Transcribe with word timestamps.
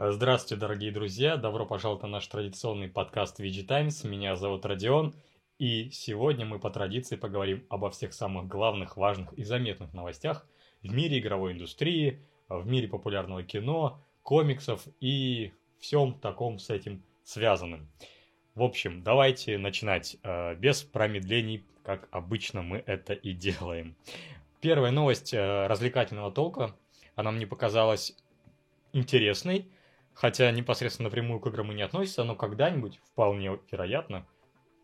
Здравствуйте, 0.00 0.60
дорогие 0.60 0.92
друзья! 0.92 1.36
Добро 1.36 1.66
пожаловать 1.66 2.04
на 2.04 2.08
наш 2.08 2.26
традиционный 2.28 2.86
подкаст 2.86 3.40
VG 3.40 3.64
Times. 3.64 4.04
Меня 4.04 4.36
зовут 4.36 4.64
Родион, 4.64 5.12
и 5.58 5.90
сегодня 5.90 6.46
мы 6.46 6.60
по 6.60 6.70
традиции 6.70 7.16
поговорим 7.16 7.66
обо 7.68 7.90
всех 7.90 8.14
самых 8.14 8.46
главных, 8.46 8.96
важных 8.96 9.32
и 9.32 9.42
заметных 9.42 9.92
новостях 9.92 10.46
в 10.84 10.92
мире 10.94 11.18
игровой 11.18 11.50
индустрии, 11.50 12.20
в 12.48 12.64
мире 12.64 12.86
популярного 12.86 13.42
кино, 13.42 14.00
комиксов 14.22 14.82
и 15.00 15.52
всем 15.80 16.14
таком 16.14 16.60
с 16.60 16.70
этим 16.70 17.02
связанным. 17.24 17.88
В 18.54 18.62
общем, 18.62 19.02
давайте 19.02 19.58
начинать 19.58 20.16
э, 20.22 20.54
без 20.54 20.84
промедлений, 20.84 21.64
как 21.82 22.06
обычно 22.12 22.62
мы 22.62 22.84
это 22.86 23.14
и 23.14 23.32
делаем. 23.32 23.96
Первая 24.60 24.92
новость 24.92 25.34
э, 25.34 25.66
развлекательного 25.66 26.30
толка. 26.30 26.76
Она 27.16 27.32
мне 27.32 27.48
показалась 27.48 28.16
интересной, 28.92 29.66
хотя 30.18 30.50
непосредственно 30.50 31.08
напрямую 31.08 31.38
к 31.38 31.46
играм 31.46 31.70
и 31.70 31.76
не 31.76 31.82
относится, 31.82 32.24
но 32.24 32.34
когда-нибудь, 32.34 32.98
вполне 33.04 33.56
вероятно, 33.70 34.26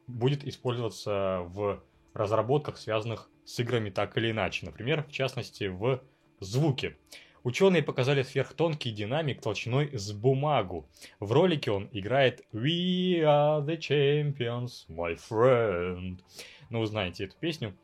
будет 0.06 0.45
использоваться 0.45 1.41
в 1.47 1.83
разработках, 2.12 2.77
связанных 2.77 3.29
с 3.45 3.59
играми 3.59 3.91
так 3.91 4.16
или 4.16 4.30
иначе. 4.30 4.65
Например, 4.65 5.02
в 5.02 5.11
частности, 5.11 5.65
в 5.65 6.01
звуке. 6.39 6.97
Ученые 7.42 7.83
показали 7.83 8.23
сверхтонкий 8.23 8.92
динамик 8.92 9.42
толщиной 9.42 9.91
с 9.98 10.12
бумагу. 10.12 10.89
В 11.19 11.33
ролике 11.33 11.73
он 11.73 11.89
играет 11.91 12.47
We 12.53 13.19
are 13.23 13.61
the 13.66 13.77
champions, 13.77 14.87
my 14.89 15.19
friend. 15.28 16.20
Ну, 16.70 16.78
вы 16.78 16.87
знаете 16.87 17.25
эту 17.25 17.37
песню. 17.39 17.77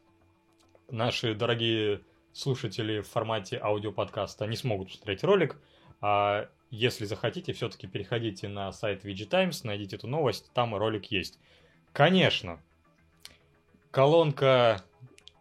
Наши 0.88 1.34
дорогие 1.34 2.02
слушатели 2.32 3.00
в 3.00 3.08
формате 3.08 3.58
аудиоподкаста 3.60 4.46
не 4.46 4.56
смогут 4.56 4.90
посмотреть 4.90 5.24
ролик, 5.24 5.60
а 6.00 6.48
если 6.70 7.04
захотите, 7.04 7.52
все-таки 7.52 7.86
переходите 7.86 8.48
на 8.48 8.72
сайт 8.72 9.04
VG 9.04 9.26
Times, 9.26 9.60
найдите 9.64 9.96
эту 9.96 10.06
новость, 10.06 10.50
там 10.54 10.74
ролик 10.74 11.06
есть. 11.06 11.38
Конечно, 11.92 12.60
колонка 13.90 14.84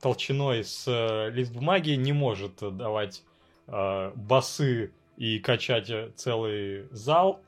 толщиной 0.02 0.64
с 0.64 0.88
э, 0.88 1.30
лист 1.32 1.54
бумаги 1.54 1.92
не 1.92 2.14
может 2.14 2.58
давать 2.76 3.24
э, 3.68 4.12
басы 4.16 4.92
и 5.18 5.40
качать 5.40 5.92
целый 6.16 6.88
зал. 6.92 7.42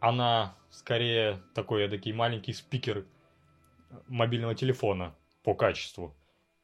Она 0.00 0.56
скорее 0.70 1.40
такой 1.54 1.84
такой 1.84 2.12
маленький 2.12 2.52
спикер 2.52 3.06
мобильного 4.08 4.54
телефона 4.54 5.14
по 5.42 5.54
качеству. 5.54 6.14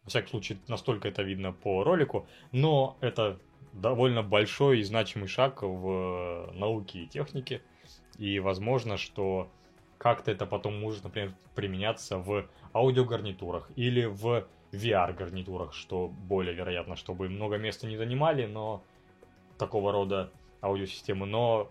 Во 0.02 0.11
всяком 0.11 0.30
случае, 0.30 0.58
настолько 0.69 1.08
это 1.08 1.22
видно 1.22 1.52
по 1.52 1.84
ролику. 1.84 2.28
Но 2.50 2.97
это 3.00 3.39
довольно 3.72 4.22
большой 4.22 4.80
и 4.80 4.83
значимый 4.83 5.28
шаг 5.28 5.62
в 5.62 6.50
науке 6.55 7.00
и 7.00 7.06
технике. 7.06 7.62
И 8.16 8.41
возможно, 8.41 8.97
что 8.97 9.50
как-то 9.98 10.30
это 10.30 10.47
потом 10.47 10.78
может, 10.80 11.05
например, 11.05 11.33
применяться 11.55 12.19
в 12.19 12.48
аудиогарнитурах 12.72 13.70
или 13.77 14.05
в 14.05 14.46
VR-гарнитурах, 14.72 15.72
что 15.72 16.08
более 16.08 16.55
вероятно, 16.55 16.96
чтобы 16.96 17.28
много 17.28 17.56
места 17.56 17.86
не 17.86 17.96
занимали, 17.96 18.46
но 18.46 18.83
такого 19.56 19.92
рода 19.92 20.30
аудиосистемы, 20.62 21.27
но 21.27 21.70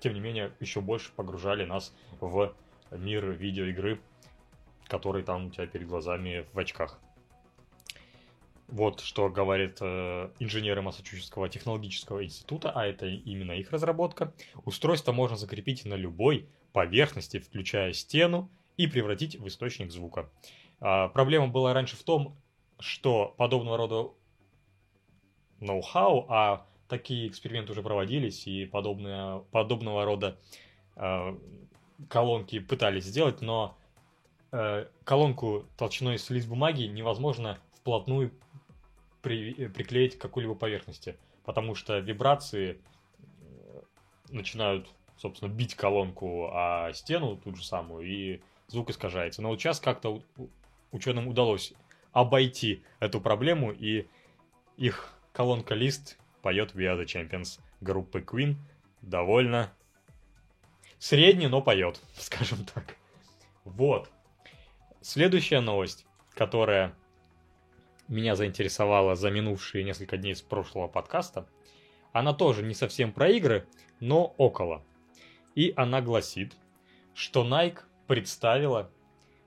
тем 0.00 0.14
не 0.14 0.20
менее 0.20 0.52
еще 0.60 0.80
больше 0.80 1.12
погружали 1.12 1.64
нас 1.64 1.94
в 2.20 2.54
мир 2.90 3.30
видеоигры, 3.30 4.00
который 4.86 5.22
там 5.22 5.46
у 5.46 5.50
тебя 5.50 5.66
перед 5.66 5.86
глазами 5.86 6.46
в 6.52 6.58
очках. 6.58 6.98
Вот 8.70 9.00
что 9.00 9.28
говорит 9.28 9.78
э, 9.80 10.30
инженеры 10.38 10.80
Массачусетского 10.80 11.48
технологического 11.48 12.24
института, 12.24 12.70
а 12.70 12.86
это 12.86 13.06
именно 13.06 13.52
их 13.52 13.72
разработка. 13.72 14.32
Устройство 14.64 15.12
можно 15.12 15.36
закрепить 15.36 15.84
на 15.84 15.94
любой 15.94 16.48
поверхности, 16.72 17.40
включая 17.40 17.92
стену, 17.92 18.48
и 18.76 18.86
превратить 18.86 19.36
в 19.36 19.46
источник 19.46 19.90
звука. 19.90 20.30
А, 20.80 21.08
проблема 21.08 21.48
была 21.48 21.74
раньше 21.74 21.96
в 21.96 22.02
том, 22.02 22.36
что 22.78 23.34
подобного 23.36 23.76
рода 23.76 24.10
ноу-хау, 25.60 26.26
а 26.30 26.66
такие 26.88 27.28
эксперименты 27.28 27.72
уже 27.72 27.82
проводились, 27.82 28.46
и 28.46 28.64
подобные, 28.64 29.42
подобного 29.50 30.04
рода 30.06 30.38
э, 30.96 31.36
колонки 32.08 32.58
пытались 32.58 33.04
сделать, 33.04 33.42
но 33.42 33.76
э, 34.52 34.86
колонку 35.04 35.66
толщиной 35.76 36.18
с 36.18 36.30
лист 36.30 36.48
бумаги 36.48 36.84
невозможно 36.84 37.58
вплотную 37.74 38.32
при, 39.22 39.52
э, 39.52 39.68
приклеить 39.68 40.18
к 40.18 40.20
какой-либо 40.20 40.54
поверхности, 40.54 41.16
потому 41.44 41.74
что 41.74 41.98
вибрации 41.98 42.80
э, 43.18 43.80
начинают, 44.30 44.88
собственно, 45.16 45.48
бить 45.48 45.74
колонку 45.74 46.50
о 46.52 46.92
стену 46.92 47.36
тут 47.36 47.56
же 47.56 47.64
самую, 47.64 48.06
и 48.06 48.40
звук 48.68 48.90
искажается. 48.90 49.42
Но 49.42 49.48
вот 49.48 49.60
сейчас 49.60 49.80
как-то 49.80 50.22
ученым 50.92 51.28
удалось 51.28 51.72
обойти 52.12 52.82
эту 52.98 53.20
проблему, 53.20 53.72
и 53.72 54.06
их 54.76 55.14
колонка 55.32 55.74
лист 55.74 56.18
поет 56.42 56.74
We 56.74 56.84
Are 56.84 57.00
The 57.00 57.04
Champions 57.04 57.60
группы 57.80 58.20
Queen 58.20 58.56
довольно 59.02 59.72
средний, 60.98 61.48
но 61.48 61.62
поет, 61.62 62.00
скажем 62.14 62.64
так. 62.64 62.96
Вот. 63.64 64.10
Следующая 65.00 65.60
новость, 65.60 66.06
которая 66.34 66.94
меня 68.10 68.34
заинтересовала 68.34 69.14
за 69.14 69.30
минувшие 69.30 69.84
несколько 69.84 70.16
дней 70.16 70.34
с 70.34 70.42
прошлого 70.42 70.88
подкаста. 70.88 71.46
Она 72.12 72.34
тоже 72.34 72.62
не 72.62 72.74
совсем 72.74 73.12
про 73.12 73.28
игры, 73.28 73.66
но 74.00 74.34
около. 74.36 74.82
И 75.54 75.72
она 75.76 76.02
гласит, 76.02 76.56
что 77.14 77.46
Nike 77.46 77.78
представила 78.08 78.90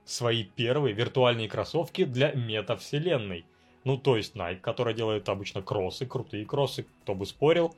свои 0.06 0.44
первые 0.44 0.94
виртуальные 0.94 1.48
кроссовки 1.48 2.04
для 2.04 2.32
метавселенной. 2.32 3.44
Ну, 3.84 3.98
то 3.98 4.16
есть 4.16 4.34
Nike, 4.34 4.60
которая 4.60 4.94
делает 4.94 5.28
обычно 5.28 5.60
кроссы, 5.60 6.06
крутые 6.06 6.46
кроссы, 6.46 6.86
кто 7.02 7.14
бы 7.14 7.26
спорил, 7.26 7.76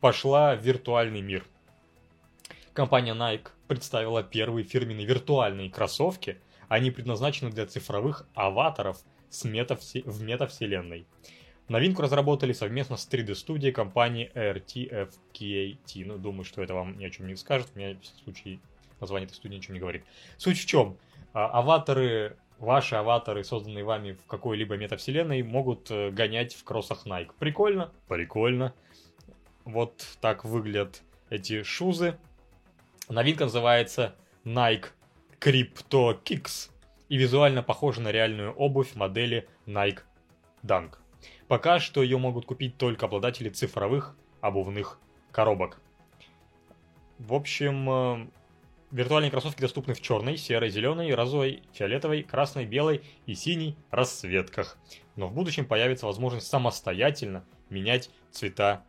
пошла 0.00 0.56
в 0.56 0.60
виртуальный 0.60 1.20
мир. 1.20 1.44
Компания 2.72 3.14
Nike 3.14 3.50
представила 3.68 4.24
первые 4.24 4.64
фирменные 4.64 5.06
виртуальные 5.06 5.70
кроссовки. 5.70 6.40
Они 6.68 6.90
предназначены 6.90 7.52
для 7.52 7.66
цифровых 7.66 8.26
аватаров– 8.34 8.98
с 9.30 9.44
метавсе... 9.44 10.02
в 10.04 10.22
метавселенной. 10.22 11.06
Новинку 11.68 12.02
разработали 12.02 12.52
совместно 12.52 12.96
с 12.96 13.08
3D-студией 13.08 13.72
компании 13.72 14.30
RTFKT. 14.34 16.04
Ну, 16.06 16.18
думаю, 16.18 16.44
что 16.44 16.62
это 16.62 16.74
вам 16.74 16.96
ни 16.96 17.04
о 17.04 17.10
чем 17.10 17.26
не 17.26 17.34
скажет. 17.34 17.74
Мне 17.74 17.94
в 17.94 18.06
случае 18.24 18.60
название 19.00 19.26
этой 19.26 19.34
студии 19.34 19.56
ничего 19.56 19.74
не 19.74 19.80
говорит. 19.80 20.04
Суть 20.36 20.58
в 20.58 20.66
чем? 20.66 20.96
А, 21.32 21.46
аватары, 21.48 22.36
ваши 22.58 22.94
аватары, 22.94 23.42
созданные 23.42 23.84
вами 23.84 24.12
в 24.12 24.26
какой-либо 24.26 24.76
метавселенной, 24.76 25.42
могут 25.42 25.90
э, 25.90 26.10
гонять 26.10 26.54
в 26.54 26.62
кроссах 26.62 27.04
Nike. 27.04 27.30
Прикольно? 27.38 27.92
Прикольно. 28.06 28.72
Вот 29.64 30.06
так 30.20 30.44
выглядят 30.44 31.02
эти 31.30 31.64
шузы. 31.64 32.16
Новинка 33.08 33.44
называется 33.44 34.14
Nike 34.44 34.86
Crypto 35.40 36.16
Kicks 36.22 36.70
и 37.08 37.16
визуально 37.16 37.62
похожа 37.62 38.00
на 38.00 38.12
реальную 38.12 38.52
обувь 38.52 38.94
модели 38.94 39.48
Nike 39.66 40.00
Dunk. 40.62 40.94
Пока 41.48 41.78
что 41.78 42.02
ее 42.02 42.18
могут 42.18 42.46
купить 42.46 42.76
только 42.76 43.06
обладатели 43.06 43.48
цифровых 43.48 44.16
обувных 44.40 44.98
коробок. 45.32 45.80
В 47.18 47.34
общем, 47.34 47.88
э, 47.90 48.26
виртуальные 48.90 49.30
кроссовки 49.30 49.60
доступны 49.60 49.94
в 49.94 50.00
черной, 50.00 50.36
серой, 50.36 50.70
зеленой, 50.70 51.14
розовой, 51.14 51.62
фиолетовой, 51.72 52.22
красной, 52.22 52.66
белой 52.66 53.02
и 53.26 53.34
синей 53.34 53.76
расцветках. 53.90 54.76
Но 55.14 55.28
в 55.28 55.32
будущем 55.32 55.66
появится 55.66 56.06
возможность 56.06 56.46
самостоятельно 56.46 57.44
менять 57.70 58.10
цвета 58.30 58.84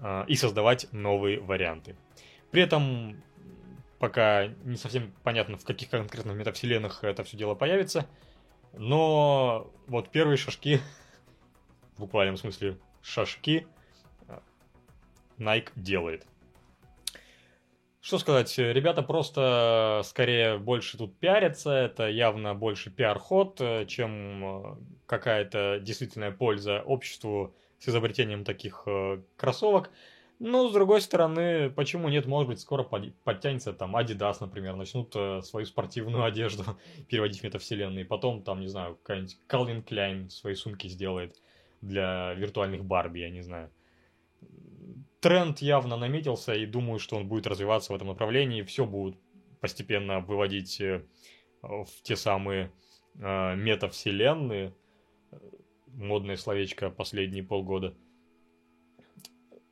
э, 0.00 0.24
и 0.28 0.36
создавать 0.36 0.86
новые 0.92 1.40
варианты. 1.40 1.96
При 2.50 2.62
этом 2.62 3.22
Пока 3.98 4.46
не 4.64 4.76
совсем 4.76 5.12
понятно, 5.24 5.56
в 5.56 5.64
каких 5.64 5.90
конкретных 5.90 6.36
метавселенных 6.36 7.02
это 7.02 7.24
все 7.24 7.36
дело 7.36 7.54
появится. 7.54 8.06
Но 8.72 9.72
вот 9.86 10.10
первые 10.10 10.36
шажки, 10.36 10.80
в 11.96 12.00
буквальном 12.00 12.36
смысле 12.36 12.78
шажки, 13.02 13.66
Nike 15.38 15.70
делает. 15.76 16.26
Что 18.00 18.18
сказать, 18.18 18.56
ребята 18.56 19.02
просто 19.02 20.02
скорее 20.04 20.56
больше 20.58 20.96
тут 20.96 21.18
пиарятся, 21.18 21.72
это 21.72 22.08
явно 22.08 22.54
больше 22.54 22.90
пиар-ход, 22.90 23.60
чем 23.86 24.78
какая-то 25.06 25.80
действительная 25.80 26.30
польза 26.30 26.80
обществу 26.82 27.54
с 27.78 27.88
изобретением 27.88 28.44
таких 28.44 28.82
э, 28.86 29.20
кроссовок. 29.36 29.90
Ну, 30.40 30.68
с 30.68 30.72
другой 30.72 31.00
стороны, 31.00 31.68
почему 31.70 32.08
нет, 32.08 32.26
может 32.26 32.48
быть, 32.48 32.60
скоро 32.60 32.84
подтянется 32.84 33.72
там 33.72 33.96
Adidas, 33.96 34.36
например, 34.40 34.76
начнут 34.76 35.12
э, 35.16 35.42
свою 35.42 35.66
спортивную 35.66 36.22
одежду 36.30 36.62
переводить 37.08 37.40
в 37.40 37.44
метавселенные. 37.44 38.04
Потом, 38.04 38.42
там, 38.44 38.60
не 38.60 38.68
знаю, 38.68 38.96
какая-нибудь 38.96 39.36
Calvin 39.48 39.84
Klein 39.84 40.30
свои 40.30 40.54
сумки 40.54 40.86
сделает 40.86 41.34
для 41.80 42.34
виртуальных 42.34 42.84
Барби, 42.84 43.20
я 43.20 43.30
не 43.30 43.42
знаю. 43.42 43.70
тренд 45.20 45.58
явно 45.58 45.96
наметился, 45.96 46.54
и 46.54 46.66
думаю, 46.66 47.00
что 47.00 47.16
он 47.16 47.26
будет 47.26 47.48
развиваться 47.48 47.92
в 47.92 47.96
этом 47.96 48.08
направлении. 48.08 48.62
Все 48.62 48.86
будут 48.86 49.18
постепенно 49.60 50.20
выводить 50.20 50.80
э, 50.80 51.04
в 51.62 51.88
те 52.02 52.14
самые 52.14 52.70
э, 53.16 53.56
метавселенные. 53.56 54.72
Модное 55.88 56.36
словечко 56.36 56.90
последние 56.90 57.42
полгода. 57.42 57.96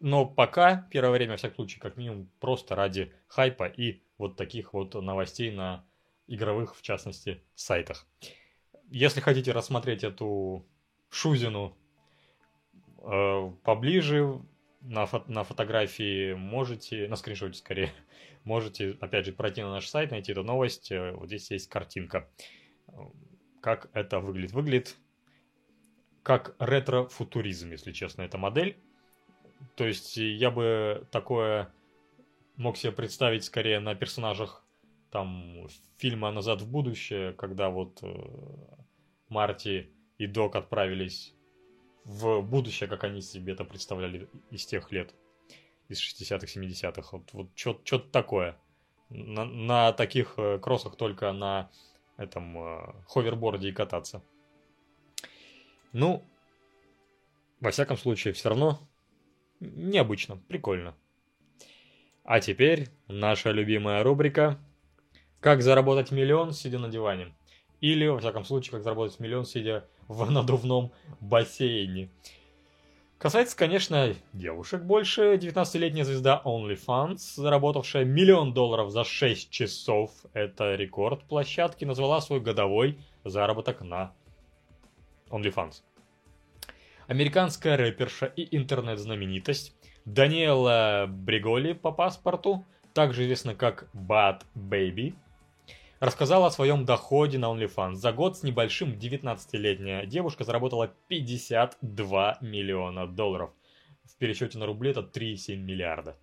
Но 0.01 0.27
пока, 0.27 0.87
первое 0.91 1.13
время, 1.13 1.33
во 1.33 1.37
всяком 1.37 1.57
случае, 1.57 1.81
как 1.81 1.97
минимум, 1.97 2.31
просто 2.41 2.75
ради 2.75 3.13
хайпа 3.29 3.67
и 3.67 4.03
вот 4.19 4.37
таких 4.37 4.73
вот 4.73 4.95
новостей 4.95 5.51
на 5.51 5.85
игровых, 6.27 6.77
в 6.77 6.83
частности, 6.83 7.43
сайтах. 7.55 8.07
Если 8.91 9.21
хотите 9.21 9.53
рассмотреть 9.53 10.05
эту 10.05 10.67
шузину 11.09 11.77
э, 12.99 13.51
поближе, 13.65 14.41
на, 14.81 15.07
фо 15.07 15.25
на 15.27 15.45
фотографии 15.45 16.35
можете, 16.35 17.09
на 17.09 17.17
скриншоте 17.17 17.55
скорее, 17.55 17.93
можете, 18.45 18.97
опять 19.01 19.27
же, 19.27 19.33
пройти 19.33 19.63
на 19.63 19.71
наш 19.71 19.89
сайт, 19.89 20.11
найти 20.11 20.33
эту 20.33 20.45
новость. 20.45 20.93
Э, 20.93 21.13
вот 21.13 21.27
здесь 21.29 21.51
есть 21.51 21.69
картинка. 21.69 22.29
Как 23.61 23.91
это 23.95 24.21
выглядит? 24.21 24.53
Выглядит 24.53 24.97
как 26.23 26.57
ретро-футуризм, 26.59 27.71
если 27.71 27.93
честно, 27.93 28.23
эта 28.23 28.37
модель. 28.37 28.77
То 29.75 29.87
есть 29.87 30.17
я 30.17 30.51
бы 30.51 31.07
такое 31.11 31.73
мог 32.57 32.77
себе 32.77 32.93
представить 32.93 33.45
скорее 33.45 33.81
на 33.81 33.95
персонажах 33.95 34.65
там 35.11 35.69
фильма 35.99 36.31
«Назад 36.31 36.61
в 36.61 36.71
будущее», 36.71 37.33
когда 37.35 37.71
вот 37.71 38.01
э, 38.03 38.15
Марти 39.29 39.91
и 40.19 40.27
Док 40.27 40.57
отправились 40.57 41.35
в 42.05 42.41
будущее, 42.41 42.89
как 42.89 43.05
они 43.05 43.21
себе 43.21 43.53
это 43.53 43.65
представляли 43.65 44.29
из 44.51 44.67
тех 44.67 44.93
лет, 44.93 45.15
из 45.89 46.01
60-х, 46.01 46.47
70-х. 46.47 47.09
Вот, 47.13 47.33
вот 47.33 47.49
что-то 47.55 48.09
такое. 48.11 48.59
На, 49.09 49.45
на 49.45 49.93
таких 49.93 50.35
э, 50.37 50.59
кроссах 50.59 50.97
только 50.97 51.33
на 51.33 51.71
этом 52.17 52.59
э, 52.59 52.95
ховерборде 53.07 53.69
и 53.69 53.73
кататься. 53.73 54.23
Ну, 55.93 56.25
во 57.61 57.71
всяком 57.71 57.97
случае, 57.97 58.35
все 58.35 58.49
равно 58.51 58.81
необычно, 59.61 60.37
прикольно. 60.37 60.95
А 62.25 62.41
теперь 62.41 62.89
наша 63.09 63.51
любимая 63.51 64.03
рубрика 64.03 64.59
«Как 65.41 65.63
заработать 65.63 66.11
миллион, 66.11 66.53
сидя 66.53 66.79
на 66.79 66.89
диване». 66.89 67.35
Или, 67.81 68.07
во 68.07 68.19
всяком 68.19 68.45
случае, 68.45 68.73
«Как 68.73 68.83
заработать 68.83 69.21
миллион, 69.21 69.45
сидя 69.45 69.87
в 70.09 70.29
надувном 70.31 70.93
бассейне». 71.21 72.11
Касается, 73.19 73.57
конечно, 73.57 74.15
девушек 74.35 74.83
больше. 74.83 75.37
19-летняя 75.37 76.05
звезда 76.05 76.43
OnlyFans, 76.45 77.17
заработавшая 77.37 78.05
миллион 78.05 78.53
долларов 78.53 78.91
за 78.91 79.05
6 79.05 79.49
часов, 79.51 80.11
это 80.35 80.75
рекорд 80.75 81.25
площадки, 81.25 81.87
назвала 81.87 82.21
свой 82.21 82.41
годовой 82.41 82.99
заработок 83.25 83.81
на 83.81 84.13
OnlyFans. 85.31 85.83
Американская 87.07 87.77
рэперша 87.77 88.27
и 88.27 88.57
интернет-знаменитость 88.57 89.77
Даниэла 90.07 91.07
Бриголи 91.09 91.73
по 91.73 91.93
паспорту, 91.93 92.65
также 92.95 93.23
известна 93.25 93.55
как 93.55 93.89
Bad 93.95 94.43
Baby, 94.57 95.15
рассказала 96.01 96.49
о 96.49 96.51
своем 96.51 96.85
доходе 96.85 97.39
на 97.39 97.47
OnlyFans. 97.47 97.95
За 97.95 98.13
год 98.13 98.37
с 98.37 98.43
небольшим 98.43 98.95
19-летняя 98.95 100.05
девушка 100.05 100.43
заработала 100.43 100.93
52 101.07 102.39
миллиона 102.41 103.07
долларов. 103.07 103.51
В 104.05 104.17
пересчете 104.17 104.59
на 104.59 104.67
рубли 104.67 104.91
это 104.91 105.01
3,7 105.01 105.57
миллиарда. 105.57 106.17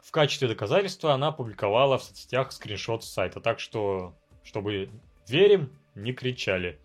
В 0.00 0.10
качестве 0.10 0.48
доказательства 0.48 1.12
она 1.12 1.28
опубликовала 1.28 1.98
в 1.98 2.04
соцсетях 2.04 2.52
скриншот 2.52 3.04
с 3.04 3.08
сайта, 3.08 3.40
так 3.40 3.60
что, 3.60 4.14
чтобы 4.42 4.88
верим, 5.28 5.70
не 5.94 6.14
кричали. 6.14 6.78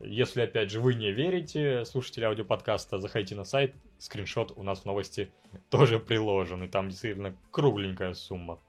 Если, 0.00 0.42
опять 0.42 0.70
же, 0.70 0.80
вы 0.80 0.94
не 0.94 1.12
верите, 1.12 1.84
слушатели 1.84 2.24
аудиоподкаста, 2.24 2.98
заходите 2.98 3.34
на 3.34 3.44
сайт, 3.44 3.74
скриншот 3.98 4.52
у 4.56 4.62
нас 4.62 4.80
в 4.80 4.84
новости 4.84 5.32
тоже 5.70 5.98
приложен, 5.98 6.62
и 6.64 6.68
там 6.68 6.88
действительно 6.88 7.36
кругленькая 7.50 8.14
сумма 8.14 8.60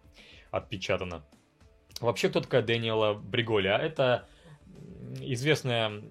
отпечатана. 0.51 1.25
Вообще, 1.99 2.29
кто 2.29 2.41
такая 2.41 2.61
Дэниела 2.61 3.13
Бриголя? 3.13 3.77
Это 3.77 4.27
известная 5.19 6.03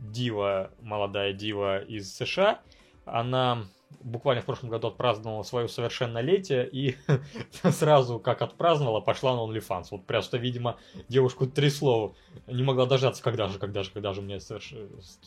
дива, 0.00 0.70
молодая 0.80 1.32
дива 1.32 1.82
из 1.82 2.14
США. 2.14 2.60
Она 3.04 3.64
буквально 4.00 4.42
в 4.42 4.46
прошлом 4.46 4.70
году 4.70 4.88
отпраздновала 4.88 5.42
свое 5.42 5.68
совершеннолетие 5.68 6.68
и 6.68 6.96
сразу, 7.70 8.18
как 8.18 8.42
отпраздновала, 8.42 9.00
пошла 9.00 9.34
на 9.36 9.40
OnlyFans. 9.40 9.88
Вот 9.90 10.06
просто, 10.06 10.38
видимо, 10.38 10.78
девушку 11.08 11.46
трясло, 11.46 12.14
не 12.46 12.62
могла 12.62 12.86
дождаться, 12.86 13.22
когда 13.22 13.48
же, 13.48 13.58
когда 13.58 13.82
же, 13.82 13.90
когда 13.90 14.12
же 14.12 14.22
мне 14.22 14.40
соверш... 14.40 14.74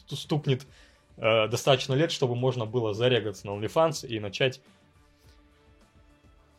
стукнет 0.07 0.65
э, 1.17 1.47
достаточно 1.47 1.93
лет, 1.93 2.11
чтобы 2.11 2.35
можно 2.35 2.65
было 2.65 2.93
зарегаться 2.93 3.47
на 3.47 3.51
OnlyFans 3.51 4.07
и 4.07 4.19
начать 4.19 4.61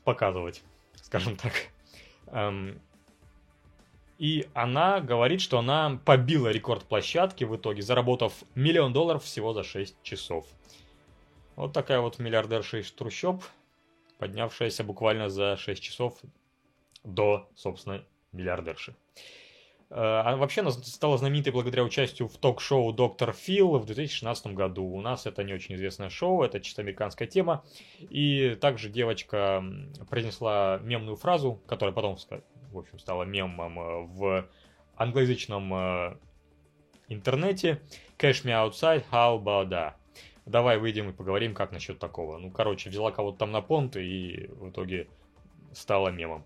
показывать, 0.04 0.62
скажем 1.02 1.36
так. 1.36 1.52
Эм, 2.28 2.80
и 4.18 4.48
она 4.54 5.00
говорит, 5.00 5.40
что 5.40 5.58
она 5.58 6.00
побила 6.04 6.48
рекорд 6.48 6.84
площадки 6.84 7.44
в 7.44 7.54
итоге, 7.56 7.82
заработав 7.82 8.32
миллион 8.54 8.92
долларов 8.92 9.24
всего 9.24 9.52
за 9.52 9.62
6 9.62 10.02
часов. 10.02 10.46
Вот 11.56 11.72
такая 11.72 12.00
вот 12.00 12.18
миллиардерша 12.18 12.78
из 12.78 12.92
трущоб, 12.92 13.42
поднявшаяся 14.18 14.84
буквально 14.84 15.28
за 15.28 15.56
6 15.56 15.82
часов 15.82 16.18
до, 17.02 17.48
собственно, 17.54 18.04
миллиардерши. 18.32 18.94
А 19.88 20.36
вообще 20.36 20.62
она 20.62 20.72
стала 20.72 21.16
знаменитой 21.16 21.52
благодаря 21.52 21.84
участию 21.84 22.28
в 22.28 22.36
ток-шоу 22.36 22.92
«Доктор 22.92 23.32
Фил» 23.32 23.78
в 23.78 23.86
2016 23.86 24.48
году. 24.48 24.84
У 24.84 25.00
нас 25.00 25.26
это 25.26 25.44
не 25.44 25.54
очень 25.54 25.76
известное 25.76 26.10
шоу, 26.10 26.42
это 26.42 26.60
чисто 26.60 26.82
американская 26.82 27.28
тема. 27.28 27.64
И 28.00 28.56
также 28.60 28.88
девочка 28.88 29.64
произнесла 30.10 30.80
мемную 30.82 31.16
фразу, 31.16 31.60
которая 31.66 31.94
потом 31.94 32.18
в 32.72 32.78
общем, 32.78 32.98
стала 32.98 33.22
мемом 33.22 33.78
э, 33.78 34.06
в 34.06 34.48
англоязычном 34.96 35.74
э, 35.74 36.16
интернете. 37.08 37.80
Cash 38.18 38.44
me 38.44 38.50
outside, 38.52 39.04
how 39.10 39.42
about 39.42 39.68
that? 39.68 39.94
Давай 40.46 40.78
выйдем 40.78 41.10
и 41.10 41.12
поговорим, 41.12 41.54
как 41.54 41.72
насчет 41.72 41.98
такого. 41.98 42.38
Ну, 42.38 42.50
короче, 42.52 42.88
взяла 42.88 43.10
кого-то 43.10 43.38
там 43.38 43.50
на 43.50 43.60
понт 43.60 43.96
и 43.96 44.48
в 44.52 44.70
итоге 44.70 45.08
стала 45.72 46.08
мемом. 46.08 46.44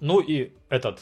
Ну 0.00 0.20
и 0.20 0.52
этот 0.68 1.00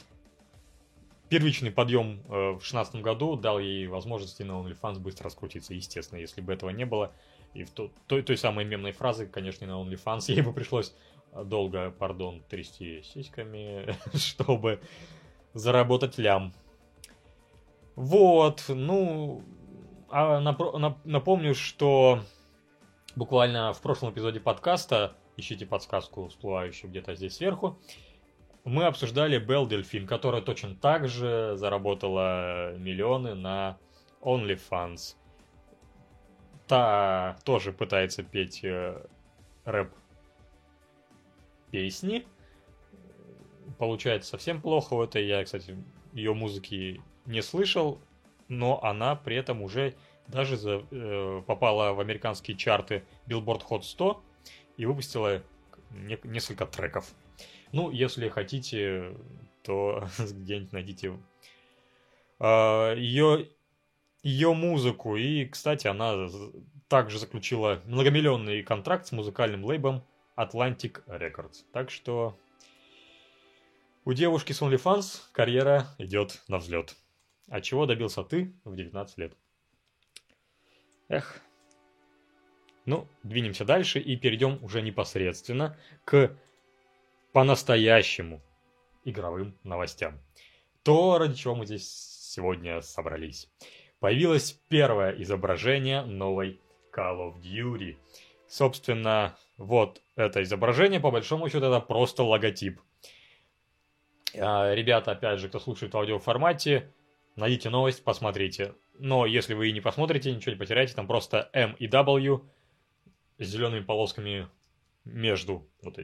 первичный 1.28 1.73
подъем 1.73 2.21
э, 2.28 2.50
в 2.50 2.59
2016 2.59 2.97
году 2.97 3.37
дал 3.37 3.59
ей 3.59 3.88
возможности 3.88 4.42
на 4.45 4.52
OnlyFans 4.52 5.00
быстро 5.00 5.25
раскрутиться. 5.25 5.75
Естественно, 5.75 6.19
если 6.21 6.40
бы 6.40 6.52
этого 6.52 6.71
не 6.71 6.87
было, 6.87 7.12
и 7.54 7.64
в 7.64 7.71
то, 7.71 7.90
той, 8.07 8.23
той 8.23 8.37
самой 8.37 8.64
мемной 8.64 8.92
фразы, 8.92 9.26
конечно, 9.26 9.66
на 9.66 9.73
OnlyFans 9.73 10.25
ей 10.28 10.42
бы 10.42 10.52
пришлось 10.52 10.95
долго, 11.35 11.90
пардон, 11.90 12.42
трясти 12.49 13.02
сиськами, 13.02 13.97
чтобы 14.16 14.80
заработать 15.54 16.19
лям. 16.19 16.52
Вот, 17.97 18.64
ну, 18.69 19.42
а 20.08 20.40
напомню, 20.40 21.54
что 21.54 22.20
буквально 23.16 23.72
в 23.72 23.80
прошлом 23.80 24.12
эпизоде 24.12 24.40
подкаста, 24.40 25.16
ищите 25.36 25.66
подсказку, 25.66 26.28
всплывающую 26.28 26.90
где-то 26.90 27.14
здесь 27.14 27.36
сверху, 27.36 27.78
мы 28.64 28.84
обсуждали 28.84 29.38
Белл 29.38 29.66
Дельфин, 29.66 30.06
которая 30.06 30.42
точно 30.42 30.75
так 30.75 31.08
же 31.08 31.56
заработала 31.56 32.76
миллионы 32.76 33.34
на 33.34 33.78
OnlyFans. 34.22 35.14
Та 36.66 37.36
тоже 37.44 37.72
пытается 37.72 38.25
петь 38.25 38.64
э, 38.64 39.06
рэп 39.64 39.92
песни. 41.70 42.26
Получается 43.78 44.30
совсем 44.30 44.60
плохо 44.60 44.96
в 44.96 45.00
этой. 45.00 45.25
Я, 45.26 45.44
кстати, 45.44 45.76
ее 46.12 46.34
музыки 46.34 47.00
не 47.25 47.42
слышал, 47.42 48.00
но 48.49 48.83
она 48.83 49.17
при 49.17 49.37
этом 49.37 49.62
уже 49.62 49.95
даже 50.29 50.57
за, 50.57 50.85
э, 50.91 51.43
попала 51.47 51.93
в 51.93 52.00
американские 52.00 52.57
чарты 52.57 53.05
Billboard 53.26 53.62
Hot 53.69 53.83
100 53.83 54.23
и 54.76 54.87
выпустила 54.87 55.43
не, 55.91 56.19
несколько 56.25 56.67
треков. 56.67 57.12
Ну, 57.73 57.91
если 57.91 58.29
хотите, 58.29 59.17
то 59.62 60.07
где-нибудь 60.19 60.73
найдите 60.73 61.19
э, 62.41 62.95
ее, 62.97 63.49
ее 64.23 64.55
музыку. 64.55 65.17
И, 65.17 65.47
кстати, 65.47 65.87
она 65.87 66.29
также 66.88 67.19
заключила 67.19 67.83
многомиллионный 67.87 68.62
контракт 68.62 69.07
с 69.07 69.12
музыкальным 69.12 69.65
лейбом 69.65 70.05
Atlantic 70.37 71.05
Records. 71.07 71.65
Так 71.73 71.91
что 71.91 72.38
у 74.05 74.12
девушки 74.12 74.53
с 74.53 74.62
OnlyFans 74.62 75.23
карьера 75.33 75.88
идет 75.99 76.43
на 76.49 76.59
взлет. 76.59 76.97
А 77.49 77.61
чего 77.61 77.87
добился 77.87 78.25
ты 78.25 78.53
в 78.65 78.75
19 78.75 79.19
лет? 79.19 79.37
Эх, 81.09 81.41
Ну, 82.85 83.07
двинемся 83.23 83.65
дальше 83.65 83.99
и 84.00 84.17
перейдем 84.17 84.62
уже 84.62 84.81
непосредственно 84.83 85.76
к 86.05 86.37
по-настоящему 87.33 88.41
игровым 89.05 89.57
новостям. 89.62 90.21
То, 90.83 91.19
ради 91.19 91.35
чего 91.35 91.55
мы 91.55 91.67
здесь 91.67 91.88
сегодня 91.88 92.81
собрались. 92.83 93.49
Появилось 93.99 94.53
первое 94.69 95.12
изображение 95.23 96.03
новой 96.03 96.61
Call 96.93 97.19
of 97.19 97.41
Duty. 97.41 97.97
Собственно, 98.49 99.37
вот 99.57 100.00
это 100.17 100.43
изображение, 100.43 101.00
по 101.00 101.11
большому 101.11 101.49
счету, 101.49 101.67
это 101.67 101.81
просто 101.81 102.23
логотип. 102.23 102.81
А, 104.38 104.75
ребята, 104.75 105.12
опять 105.12 105.41
же, 105.41 105.49
кто 105.49 105.59
слушает 105.59 105.95
в 105.95 105.97
аудиоформате, 105.97 106.93
найдите 107.37 107.71
новость, 107.71 108.02
посмотрите. 108.02 108.75
Но 108.99 109.26
если 109.26 109.55
вы 109.55 109.71
не 109.71 109.81
посмотрите, 109.81 110.35
ничего 110.35 110.52
не 110.52 110.59
потеряете, 110.59 110.95
там 110.95 111.07
просто 111.07 111.50
M 111.52 111.75
и 111.78 111.87
W 111.87 112.45
с 113.38 113.47
зелеными 113.47 113.85
полосками 113.85 114.49
между. 115.05 115.69
Вот, 115.83 115.99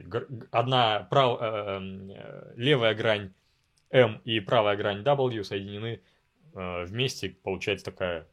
одна 0.51 1.07
прав, 1.09 1.39
э, 1.41 1.79
э, 2.15 2.53
левая 2.55 2.95
грань 2.95 3.33
M 3.89 4.21
и 4.23 4.39
правая 4.39 4.77
грань 4.77 5.03
W 5.03 5.43
соединены 5.43 6.01
э, 6.53 6.85
вместе, 6.85 7.29
получается 7.29 7.85
такая 7.85 8.27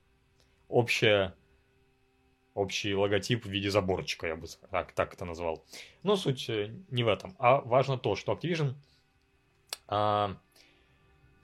общая 0.68 1.34
общий 2.54 2.94
логотип 2.94 3.44
в 3.44 3.48
виде 3.48 3.70
заборчика, 3.70 4.26
я 4.26 4.36
бы 4.36 4.46
так, 4.70 4.92
так 4.92 5.14
это 5.14 5.24
назвал. 5.24 5.64
Но 6.02 6.16
суть 6.16 6.48
э, 6.48 6.74
не 6.90 7.02
в 7.02 7.08
этом, 7.08 7.34
а 7.38 7.60
важно 7.60 7.96
то, 7.98 8.16
что 8.16 8.32
Activision 8.32 8.74
а, 9.88 10.36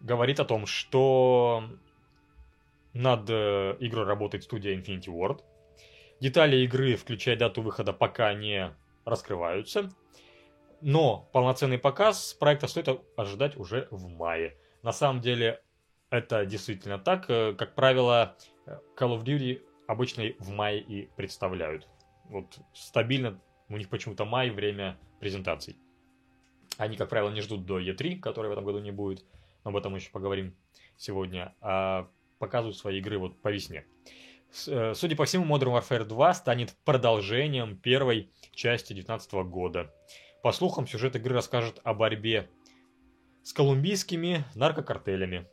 говорит 0.06 0.40
о 0.40 0.44
том, 0.44 0.66
что 0.66 1.64
над 2.94 3.28
э, 3.28 3.76
игрой 3.80 4.04
работает 4.06 4.44
студия 4.44 4.76
Infinity 4.76 5.08
Ward. 5.08 5.42
Детали 6.20 6.56
игры, 6.58 6.96
включая 6.96 7.36
дату 7.36 7.60
выхода, 7.60 7.92
пока 7.92 8.32
не 8.32 8.72
раскрываются. 9.04 9.90
Но 10.80 11.28
полноценный 11.32 11.78
показ 11.78 12.34
проекта 12.34 12.68
стоит 12.68 12.88
ожидать 13.16 13.56
уже 13.56 13.88
в 13.90 14.08
мае. 14.08 14.56
На 14.82 14.92
самом 14.92 15.20
деле, 15.20 15.60
это 16.10 16.46
действительно 16.46 16.98
так. 16.98 17.26
Э, 17.28 17.54
как 17.54 17.74
правило, 17.74 18.36
Call 18.96 19.18
of 19.18 19.24
Duty 19.24 19.60
обычно 19.86 20.24
в 20.38 20.50
мае 20.50 20.80
и 20.80 21.10
представляют. 21.16 21.86
Вот 22.24 22.58
стабильно 22.72 23.40
у 23.68 23.76
них 23.76 23.88
почему-то 23.88 24.24
май 24.24 24.50
время 24.50 24.96
презентаций. 25.18 25.76
Они, 26.78 26.96
как 26.96 27.08
правило, 27.08 27.30
не 27.30 27.40
ждут 27.40 27.66
до 27.66 27.80
E3, 27.80 28.20
которой 28.20 28.48
в 28.48 28.52
этом 28.52 28.64
году 28.64 28.78
не 28.80 28.90
будет, 28.90 29.24
об 29.66 29.76
этом 29.76 29.94
еще 29.96 30.10
поговорим 30.10 30.54
сегодня, 30.96 31.54
а 31.60 32.08
показывают 32.38 32.76
свои 32.76 32.98
игры 32.98 33.18
вот 33.18 33.40
по 33.42 33.48
весне. 33.48 33.84
Э, 34.68 34.94
судя 34.94 35.16
по 35.16 35.24
всему, 35.24 35.44
Modern 35.44 35.76
Warfare 35.76 36.04
2 36.04 36.34
станет 36.34 36.74
продолжением 36.84 37.76
первой 37.76 38.30
части 38.52 38.92
2019 38.92 39.32
года. 39.50 39.92
По 40.42 40.52
слухам, 40.52 40.86
сюжет 40.86 41.16
игры 41.16 41.34
расскажет 41.34 41.80
о 41.82 41.94
борьбе 41.94 42.48
с 43.42 43.52
колумбийскими 43.52 44.44
наркокартелями. 44.54 45.48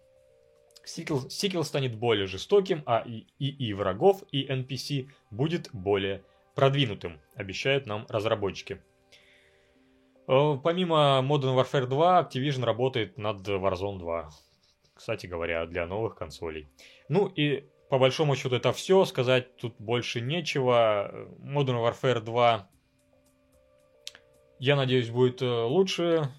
Сиквел, 0.86 1.30
сиквел 1.30 1.64
станет 1.64 1.96
более 1.96 2.28
жестоким, 2.28 2.84
а 2.86 3.04
и, 3.06 3.26
и, 3.40 3.50
и 3.50 3.74
врагов, 3.74 4.24
и 4.32 4.46
NPC 4.46 5.10
будет 5.32 5.70
более 5.74 6.24
продвинутым, 6.56 7.20
обещают 7.36 7.88
нам 7.88 8.06
разработчики. 8.10 8.82
Э, 10.28 10.58
помимо 10.64 11.22
Modern 11.24 11.56
Warfare 11.58 11.88
2, 11.88 12.22
Activision 12.22 12.64
работает 12.64 13.18
над 13.18 13.48
Warzone 13.48 14.00
2. 14.00 14.30
Кстати 14.94 15.28
говоря, 15.28 15.66
для 15.66 15.86
новых 15.86 16.16
консолей. 16.16 16.68
Ну 17.10 17.28
и 17.28 17.68
по 17.90 18.00
большому 18.00 18.36
счету 18.36 18.56
это 18.56 18.72
все. 18.72 19.06
Сказать 19.06 19.58
тут 19.58 19.76
больше 19.80 20.22
нечего. 20.22 21.12
Modern 21.40 21.84
Warfare 21.84 22.22
2, 22.22 22.70
я 24.60 24.76
надеюсь, 24.76 25.10
будет 25.10 25.42
э, 25.42 25.46
лучше 25.46 26.30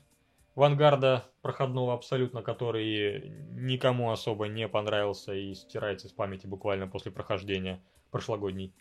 Вангарда 0.55 1.25
проходного 1.43 1.93
абсолютно, 1.93 2.43
который 2.43 3.29
никому 3.51 4.13
особо 4.13 4.47
не 4.47 4.67
понравился 4.69 5.35
и 5.35 5.53
стирается 5.53 6.07
из 6.07 6.13
памяти 6.13 6.47
буквально 6.47 6.87
после 6.87 7.11
прохождения 7.11 7.83
прошлогодней. 8.11 8.73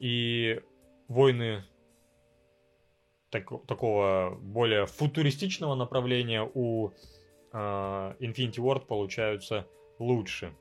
И 0.00 0.60
войны 1.08 1.64
так, 3.32 3.48
такого 3.66 4.38
более 4.40 4.84
футуристичного 4.84 5.74
направления 5.74 6.48
у 6.54 6.90
uh, 7.52 8.16
Infinity 8.18 8.58
Ward 8.58 8.86
получаются 8.86 9.66
лучше. 9.98 10.54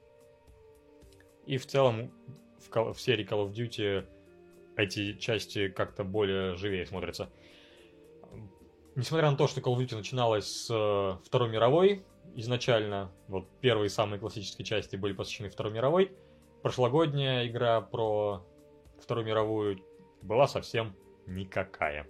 И 1.46 1.58
в 1.58 1.68
целом 1.68 2.12
в, 2.60 2.94
в 2.94 3.00
серии 3.00 3.28
Call 3.28 3.46
of 3.46 3.54
Duty 3.54 4.08
эти 4.78 5.18
части 5.18 5.68
как-то 5.68 6.06
более 6.06 6.56
живее 6.56 6.86
смотрятся. 6.86 7.30
Несмотря 8.96 9.30
на 9.30 9.38
то, 9.38 9.48
что 9.48 9.60
Call 9.60 9.76
of 9.76 9.80
Duty 9.80 9.98
начиналась 9.98 10.48
с 10.48 10.72
uh, 10.72 11.18
Второй 11.26 11.50
мировой, 11.50 12.06
изначально, 12.36 13.12
вот 13.28 13.50
первые 13.60 13.90
самые 13.90 14.20
классические 14.20 14.66
части 14.66 14.96
были 14.96 15.12
посвящены 15.12 15.50
Второй 15.50 15.74
мировой, 15.74 16.14
прошлогодняя 16.62 17.46
игра 17.48 17.82
про 17.82 18.46
Вторую 18.98 19.28
мировую 19.28 19.84
была 20.22 20.48
совсем 20.48 20.96
никакая. 21.26 22.08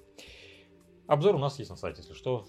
Обзор 1.11 1.35
у 1.35 1.39
нас 1.39 1.59
есть 1.59 1.69
на 1.69 1.75
сайте, 1.75 2.01
если 2.01 2.13
что, 2.13 2.45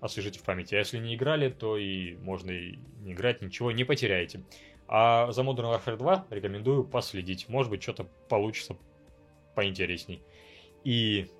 освежите 0.00 0.40
в 0.40 0.42
памяти. 0.42 0.74
А 0.74 0.78
если 0.78 0.98
не 0.98 1.14
играли, 1.14 1.48
то 1.48 1.76
и 1.76 2.16
можно 2.16 2.50
и 2.50 2.80
не 2.98 3.12
играть, 3.12 3.40
ничего 3.42 3.70
не 3.70 3.84
потеряете. 3.84 4.42
А 4.88 5.30
за 5.30 5.42
Modern 5.42 5.72
Warfare 5.72 5.96
2 5.96 6.26
рекомендую 6.30 6.82
последить. 6.82 7.48
Может 7.48 7.70
быть, 7.70 7.80
что-то 7.80 8.08
получится 8.28 8.76
поинтересней. 9.54 10.20
И 10.82 11.30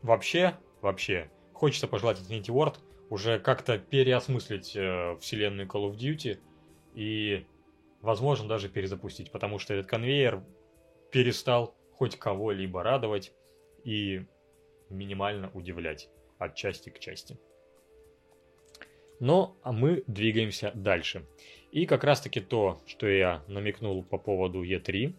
вообще, 0.00 0.56
вообще, 0.80 1.30
хочется 1.52 1.86
пожелать 1.86 2.18
Infinity 2.18 2.46
Ward 2.46 2.78
уже 3.10 3.38
как-то 3.38 3.78
переосмыслить 3.78 4.74
э, 4.74 5.18
вселенную 5.20 5.68
Call 5.68 5.90
of 5.90 5.98
Duty 5.98 6.38
и, 6.94 7.44
возможно, 8.00 8.48
даже 8.48 8.70
перезапустить, 8.70 9.30
потому 9.30 9.58
что 9.58 9.74
этот 9.74 9.86
конвейер 9.86 10.42
перестал 11.10 11.76
хоть 11.92 12.18
кого-либо 12.18 12.82
радовать, 12.82 13.34
и 13.84 14.24
минимально 14.90 15.50
удивлять 15.54 16.08
от 16.38 16.54
части 16.54 16.90
к 16.90 16.98
части. 16.98 17.38
Но 19.18 19.56
а 19.62 19.72
мы 19.72 20.04
двигаемся 20.06 20.72
дальше. 20.74 21.26
И 21.70 21.86
как 21.86 22.04
раз 22.04 22.20
таки 22.20 22.40
то, 22.40 22.80
что 22.86 23.06
я 23.06 23.42
намекнул 23.48 24.02
по 24.02 24.18
поводу 24.18 24.62
E3. 24.62 25.14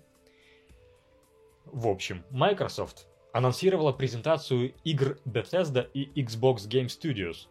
В 1.65 1.87
общем, 1.87 2.23
Microsoft 2.29 3.07
анонсировала 3.33 3.91
презентацию 3.91 4.73
игр 4.83 5.19
Bethesda 5.25 5.89
и 5.93 6.09
Xbox 6.21 6.67
Game 6.67 6.87
Studios. 6.87 7.47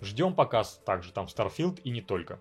Ждем 0.00 0.34
показ 0.34 0.80
также 0.84 1.12
там 1.12 1.26
Starfield 1.26 1.80
и 1.82 1.90
не 1.90 2.00
только. 2.00 2.40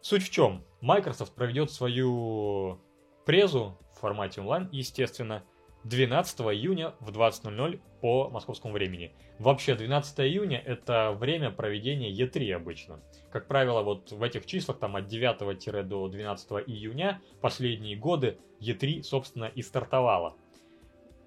Суть 0.00 0.24
в 0.24 0.30
чем? 0.30 0.64
Microsoft 0.80 1.34
проведет 1.34 1.70
свою 1.70 2.80
презу 3.24 3.78
в 3.94 4.00
формате 4.00 4.40
онлайн, 4.40 4.68
естественно, 4.72 5.44
12 5.84 6.40
июня 6.40 6.94
в 7.00 7.10
20.00 7.10 7.80
по 8.00 8.28
московскому 8.30 8.74
времени. 8.74 9.12
Вообще, 9.38 9.74
12 9.74 10.20
июня– 10.20 10.58
это 10.66 11.12
время 11.12 11.50
проведения 11.50 12.12
E3 12.12 12.52
обычно. 12.52 13.00
Как 13.30 13.48
правило, 13.48 13.82
вот 13.82 14.12
в 14.12 14.22
этих 14.22 14.46
числах, 14.46 14.78
там 14.78 14.96
от 14.96 15.06
9 15.06 15.88
до 15.88 16.08
12 16.08 16.50
июня, 16.66 17.20
последние 17.40 17.96
годы 17.96 18.38
E3, 18.60 19.02
собственно, 19.02 19.46
и 19.46 19.62
стартовала. 19.62 20.36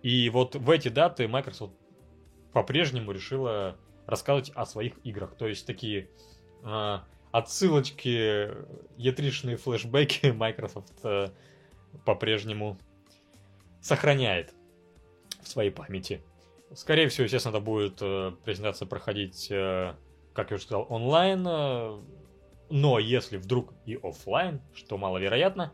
И 0.02 0.30
вот 0.30 0.56
в 0.56 0.70
эти 0.70 0.88
даты 0.88 1.28
Microsoft 1.28 1.74
по-прежнему 2.54 3.12
решила 3.12 3.78
рассказывать 4.06 4.52
о 4.56 4.66
своих 4.66 4.94
играх. 5.04 5.36
То 5.36 5.48
есть 5.48 5.66
такие 5.66 6.10
э, 6.64 7.00
отсылочки, 7.32 8.52
E3-шные 8.98 9.58
флешбеки 9.58 10.28
Microsoft 10.32 10.94
э, 11.04 11.30
по-прежнему 12.06 12.78
сохраняет 13.86 14.52
в 15.44 15.48
своей 15.48 15.70
памяти. 15.70 16.24
Скорее 16.74 17.08
всего, 17.08 17.26
естественно, 17.26 17.56
это 17.56 17.64
будет 17.64 18.02
э, 18.02 18.32
презентация 18.44 18.88
проходить, 18.88 19.48
э, 19.52 19.94
как 20.34 20.50
я 20.50 20.56
уже 20.56 20.64
сказал, 20.64 20.88
онлайн. 20.90 21.46
Э, 21.48 22.02
но 22.72 22.98
если 22.98 23.38
вдруг 23.38 23.76
и 23.86 24.00
офлайн, 24.02 24.60
что 24.74 24.98
маловероятно, 24.98 25.72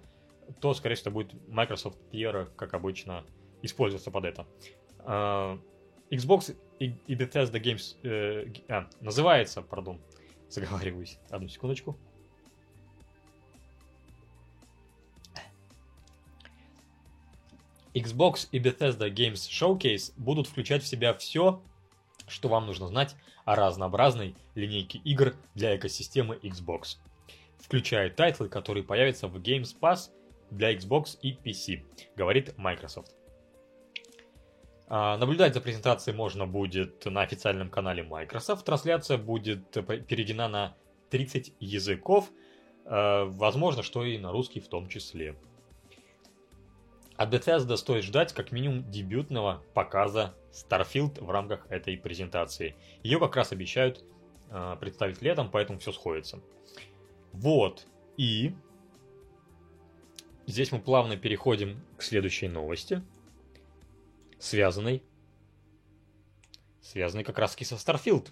то, 0.59 0.73
скорее 0.73 0.95
всего, 0.95 1.11
будет 1.11 1.33
Microsoft 1.47 1.97
PR, 2.11 2.49
как 2.57 2.73
обычно, 2.73 3.23
использоваться 3.61 4.11
под 4.11 4.25
это. 4.25 4.45
Э, 5.05 5.57
Xbox 6.11 6.53
и, 6.79 6.93
и 7.07 7.15
Bethesda 7.15 7.61
Games... 7.61 7.95
Э, 8.03 8.51
а, 8.67 8.89
называется, 8.99 9.61
пардон, 9.61 10.01
заговариваюсь. 10.49 11.17
Одну 11.29 11.47
секундочку. 11.47 11.97
Xbox 17.93 18.47
и 18.51 18.59
Bethesda 18.59 19.09
Games 19.09 19.49
Showcase 19.49 20.13
будут 20.17 20.47
включать 20.47 20.83
в 20.83 20.87
себя 20.87 21.13
все, 21.13 21.61
что 22.27 22.49
вам 22.49 22.65
нужно 22.65 22.87
знать 22.87 23.15
о 23.45 23.55
разнообразной 23.55 24.35
линейке 24.55 24.99
игр 24.99 25.35
для 25.55 25.75
экосистемы 25.75 26.37
Xbox, 26.41 26.97
включая 27.59 28.09
тайтлы, 28.09 28.49
которые 28.49 28.83
появятся 28.83 29.27
в 29.27 29.35
Games 29.37 29.75
Pass 29.79 30.11
для 30.49 30.73
Xbox 30.73 31.17
и 31.21 31.33
PC, 31.33 31.83
говорит 32.15 32.57
Microsoft. 32.57 33.13
А, 34.87 35.17
наблюдать 35.17 35.53
за 35.53 35.61
презентацией 35.61 36.15
можно 36.15 36.45
будет 36.45 37.05
на 37.05 37.21
официальном 37.21 37.69
канале 37.69 38.03
Microsoft. 38.03 38.65
Трансляция 38.65 39.17
будет 39.17 39.71
переведена 39.71 40.49
на 40.49 40.77
30 41.09 41.53
языков, 41.59 42.29
а, 42.85 43.25
возможно, 43.25 43.83
что 43.83 44.03
и 44.03 44.17
на 44.17 44.31
русский 44.31 44.59
в 44.59 44.67
том 44.67 44.89
числе. 44.89 45.35
От 47.21 47.31
Bethesda 47.31 47.77
стоит 47.77 48.03
ждать 48.03 48.33
как 48.33 48.51
минимум 48.51 48.89
дебютного 48.89 49.63
показа 49.75 50.33
Starfield 50.51 51.23
в 51.23 51.29
рамках 51.29 51.67
этой 51.69 51.95
презентации. 51.95 52.75
Ее 53.03 53.19
как 53.19 53.35
раз 53.35 53.51
обещают 53.51 54.03
э, 54.49 54.75
представить 54.79 55.21
летом, 55.21 55.51
поэтому 55.51 55.77
все 55.77 55.91
сходится. 55.91 56.41
Вот. 57.31 57.85
И 58.17 58.55
здесь 60.47 60.71
мы 60.71 60.79
плавно 60.79 61.15
переходим 61.15 61.85
к 61.95 62.01
следующей 62.01 62.47
новости, 62.47 63.03
связанной, 64.39 65.03
связанной 66.81 67.23
как 67.23 67.37
раз 67.37 67.55
со 67.55 67.75
Starfield. 67.75 68.31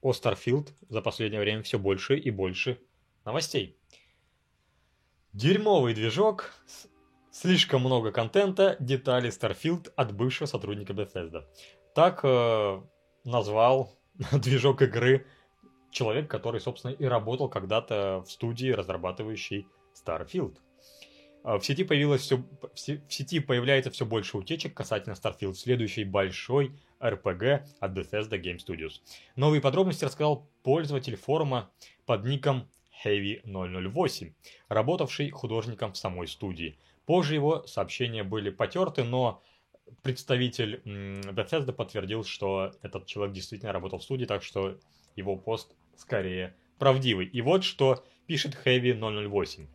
О 0.00 0.12
Starfield 0.12 0.70
за 0.88 1.02
последнее 1.02 1.40
время 1.40 1.64
все 1.64 1.80
больше 1.80 2.16
и 2.16 2.30
больше 2.30 2.78
новостей. 3.24 3.76
Дерьмовый 5.32 5.92
движок 5.94 6.54
Слишком 7.32 7.80
много 7.80 8.12
контента, 8.12 8.76
детали 8.78 9.30
Starfield 9.30 9.90
от 9.96 10.14
бывшего 10.14 10.46
сотрудника 10.46 10.92
Bethesda. 10.92 11.46
Так 11.94 12.20
э, 12.24 12.82
назвал 13.24 13.96
движок 14.32 14.82
игры 14.82 15.26
человек, 15.90 16.30
который, 16.30 16.60
собственно, 16.60 16.92
и 16.92 17.06
работал 17.06 17.48
когда-то 17.48 18.22
в 18.26 18.30
студии, 18.30 18.70
разрабатывающей 18.70 19.66
Starfield. 19.94 20.58
Э, 21.42 21.56
в 21.56 21.64
сети, 21.64 21.84
появилось 21.84 22.20
все, 22.20 22.36
в 22.74 22.78
сети 22.78 23.40
появляется 23.40 23.90
все 23.90 24.04
больше 24.04 24.36
утечек 24.36 24.74
касательно 24.74 25.14
Starfield, 25.14 25.54
следующей 25.54 26.04
большой 26.04 26.78
RPG 27.00 27.62
от 27.80 27.96
Bethesda 27.96 28.38
Game 28.38 28.58
Studios. 28.58 29.00
Новые 29.36 29.62
подробности 29.62 30.04
рассказал 30.04 30.46
пользователь 30.62 31.16
форума 31.16 31.70
под 32.04 32.26
ником 32.26 32.68
Heavy008, 33.06 34.34
работавший 34.68 35.30
художником 35.30 35.94
в 35.94 35.96
самой 35.96 36.28
студии– 36.28 36.78
Позже 37.06 37.34
его 37.34 37.66
сообщения 37.66 38.22
были 38.22 38.50
потерты, 38.50 39.04
но 39.04 39.42
представитель 40.02 40.82
Bethesda 40.84 41.72
подтвердил, 41.72 42.24
что 42.24 42.72
этот 42.82 43.06
человек 43.06 43.34
действительно 43.34 43.72
работал 43.72 43.98
в 43.98 44.04
студии, 44.04 44.24
так 44.24 44.42
что 44.42 44.78
его 45.16 45.36
пост 45.36 45.74
скорее 45.96 46.54
правдивый. 46.78 47.26
И 47.26 47.40
вот 47.40 47.64
что 47.64 48.04
пишет 48.26 48.56
Heavy 48.64 48.92
008. 48.94 49.66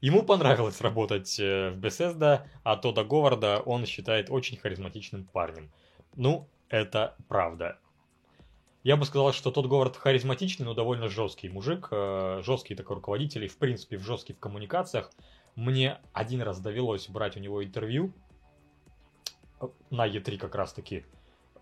Ему 0.00 0.22
понравилось 0.22 0.80
работать 0.80 1.38
э, 1.38 1.70
в 1.70 1.78
Bethesda, 1.78 2.46
а 2.62 2.76
Тода 2.76 3.04
Говарда 3.04 3.60
он 3.60 3.84
считает 3.84 4.30
очень 4.30 4.56
харизматичным 4.56 5.24
парнем. 5.24 5.70
Ну, 6.16 6.48
это 6.70 7.16
правда. 7.28 7.78
Я 8.82 8.96
бы 8.96 9.04
сказал, 9.04 9.34
что 9.34 9.50
тот 9.50 9.66
Говард 9.66 9.96
харизматичный, 9.96 10.64
но 10.64 10.72
довольно 10.72 11.08
жесткий 11.08 11.50
мужик, 11.50 11.88
э, 11.90 12.40
жесткий 12.42 12.74
такой 12.74 12.96
руководитель, 12.96 13.44
и 13.44 13.48
в 13.48 13.58
принципе 13.58 13.98
жесткий 13.98 14.32
в 14.32 14.38
коммуникациях. 14.38 15.10
Мне 15.56 15.98
один 16.12 16.42
раз 16.42 16.60
довелось 16.60 17.08
брать 17.08 17.36
у 17.36 17.40
него 17.40 17.64
интервью 17.64 18.12
э, 19.60 19.68
на 19.90 20.08
Е3 20.08 20.38
как 20.38 20.54
раз 20.54 20.72
таки. 20.72 21.04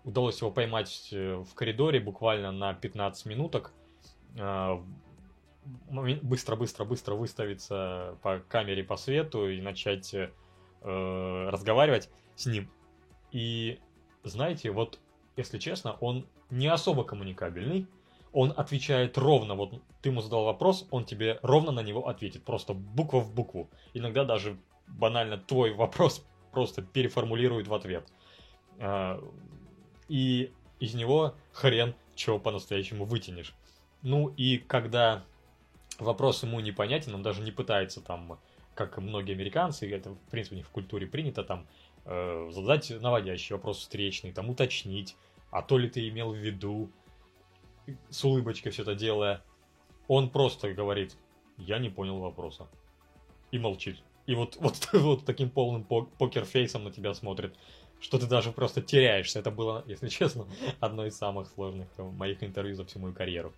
Удалось 0.03 0.39
его 0.39 0.51
поймать 0.51 1.09
э, 1.11 1.35
в 1.35 1.53
коридоре 1.53 1.99
буквально 1.99 2.51
на 2.51 2.73
15 2.73 3.25
минуток. 3.25 3.73
Быстро-быстро-быстро 5.91 7.15
выставиться 7.15 8.17
по 8.21 8.39
камере, 8.39 8.83
по 8.83 8.95
свету 8.95 9.49
и 9.49 9.61
начать 9.61 10.13
э, 10.13 10.29
разговаривать 10.81 12.09
с 12.35 12.45
ним. 12.45 12.69
И 13.31 13.79
знаете, 14.23 14.71
вот 14.71 14.99
если 15.35 15.57
честно, 15.57 15.93
он 15.99 16.27
не 16.49 16.67
особо 16.67 17.03
коммуникабельный. 17.03 17.87
Он 18.31 18.53
отвечает 18.55 19.17
ровно, 19.17 19.55
вот 19.55 19.81
ты 20.01 20.09
ему 20.09 20.21
задал 20.21 20.45
вопрос, 20.45 20.87
он 20.91 21.05
тебе 21.05 21.39
ровно 21.41 21.71
на 21.71 21.81
него 21.81 22.07
ответит, 22.07 22.43
просто 22.43 22.73
буква 22.73 23.19
в 23.19 23.33
букву. 23.33 23.69
Иногда 23.93 24.23
даже 24.23 24.57
банально 24.87 25.37
твой 25.37 25.73
вопрос 25.73 26.25
просто 26.51 26.81
переформулирует 26.81 27.67
в 27.67 27.73
ответ. 27.73 28.07
А, 28.79 29.21
и 30.07 30.51
из 30.79 30.93
него 30.93 31.35
хрен 31.51 31.95
чего 32.15 32.39
по-настоящему 32.39 33.05
вытянешь. 33.05 33.53
Ну 34.01 34.33
и 34.37 34.57
когда 34.57 35.23
вопрос 35.99 36.43
ему 36.43 36.59
непонятен, 36.59 37.15
он 37.15 37.23
даже 37.23 37.41
не 37.41 37.51
пытается 37.51 38.01
там, 38.01 38.39
как 38.75 38.97
многие 38.97 39.33
американцы, 39.33 39.89
это 39.91 40.11
в 40.11 40.29
принципе 40.29 40.57
не 40.57 40.63
в 40.63 40.69
культуре 40.69 41.07
принято, 41.07 41.43
там 41.43 41.67
э, 42.05 42.49
задать 42.51 42.89
наводящий 43.01 43.55
вопрос 43.55 43.79
встречный, 43.79 44.31
там 44.31 44.49
уточнить, 44.49 45.15
а 45.51 45.61
то 45.61 45.77
ли 45.77 45.89
ты 45.89 46.07
имел 46.07 46.31
в 46.31 46.37
виду, 46.37 46.91
с 48.09 48.23
улыбочкой 48.23 48.71
все 48.71 48.83
это 48.83 48.95
делая, 48.95 49.41
он 50.07 50.29
просто 50.29 50.73
говорит, 50.73 51.15
я 51.57 51.79
не 51.79 51.89
понял 51.89 52.19
вопроса. 52.19 52.67
И 53.51 53.59
молчит. 53.59 53.97
И 54.25 54.35
вот, 54.35 54.57
вот, 54.59 54.89
вот 54.93 55.25
таким 55.25 55.49
полным 55.49 55.83
покерфейсом 55.83 56.83
на 56.83 56.91
тебя 56.91 57.13
смотрит, 57.13 57.55
что 57.99 58.17
ты 58.19 58.27
даже 58.27 58.51
просто 58.51 58.81
теряешься. 58.81 59.39
Это 59.39 59.51
было, 59.51 59.83
если 59.87 60.07
честно, 60.09 60.45
одно 60.79 61.05
из 61.05 61.17
самых 61.17 61.47
сложных 61.47 61.87
моих 61.97 62.43
интервью 62.43 62.75
за 62.75 62.85
всю 62.85 62.99
мою 62.99 63.13
карьеру. 63.13 63.53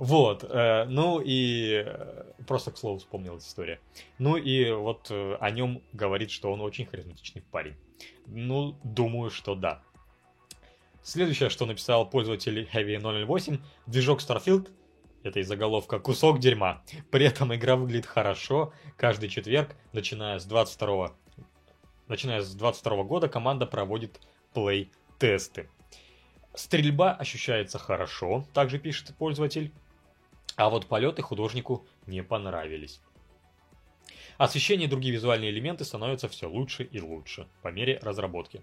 Вот, 0.00 0.44
э, 0.44 0.86
ну 0.88 1.20
и 1.22 1.84
э, 1.84 2.24
просто 2.46 2.70
к 2.72 2.78
слову 2.78 2.98
вспомнил 2.98 3.36
эта 3.36 3.44
история. 3.44 3.80
Ну 4.18 4.38
и 4.38 4.70
вот 4.70 5.10
э, 5.10 5.36
о 5.38 5.50
нем 5.50 5.82
говорит, 5.92 6.30
что 6.30 6.50
он 6.50 6.62
очень 6.62 6.86
харизматичный 6.86 7.42
парень. 7.50 7.74
Ну, 8.26 8.78
думаю, 8.82 9.28
что 9.28 9.54
да. 9.54 9.82
Следующее, 11.02 11.48
что 11.48 11.66
написал 11.66 12.08
пользователь 12.08 12.68
Heavy 12.72 12.98
008, 12.98 13.58
движок 13.86 14.20
Starfield 14.20 14.70
это 15.22 15.40
из 15.40 15.48
заголовка 15.48 15.98
«Кусок 15.98 16.38
дерьма». 16.38 16.82
При 17.10 17.26
этом 17.26 17.54
игра 17.54 17.76
выглядит 17.76 18.06
хорошо. 18.06 18.72
Каждый 18.96 19.28
четверг, 19.28 19.76
начиная 19.92 20.38
с 20.38 20.46
22 20.46 21.14
начиная 22.08 22.40
с 22.40 22.54
22 22.54 23.04
года, 23.04 23.28
команда 23.28 23.66
проводит 23.66 24.18
плей-тесты. 24.54 25.68
Стрельба 26.54 27.12
ощущается 27.12 27.78
хорошо, 27.78 28.46
также 28.54 28.78
пишет 28.78 29.14
пользователь. 29.16 29.72
А 30.56 30.70
вот 30.70 30.86
полеты 30.86 31.22
художнику 31.22 31.86
не 32.06 32.22
понравились. 32.22 33.00
Освещение 34.38 34.86
и 34.88 34.90
другие 34.90 35.12
визуальные 35.12 35.50
элементы 35.50 35.84
становятся 35.84 36.28
все 36.28 36.48
лучше 36.48 36.82
и 36.82 37.00
лучше 37.00 37.46
по 37.62 37.68
мере 37.68 37.98
разработки. 38.02 38.62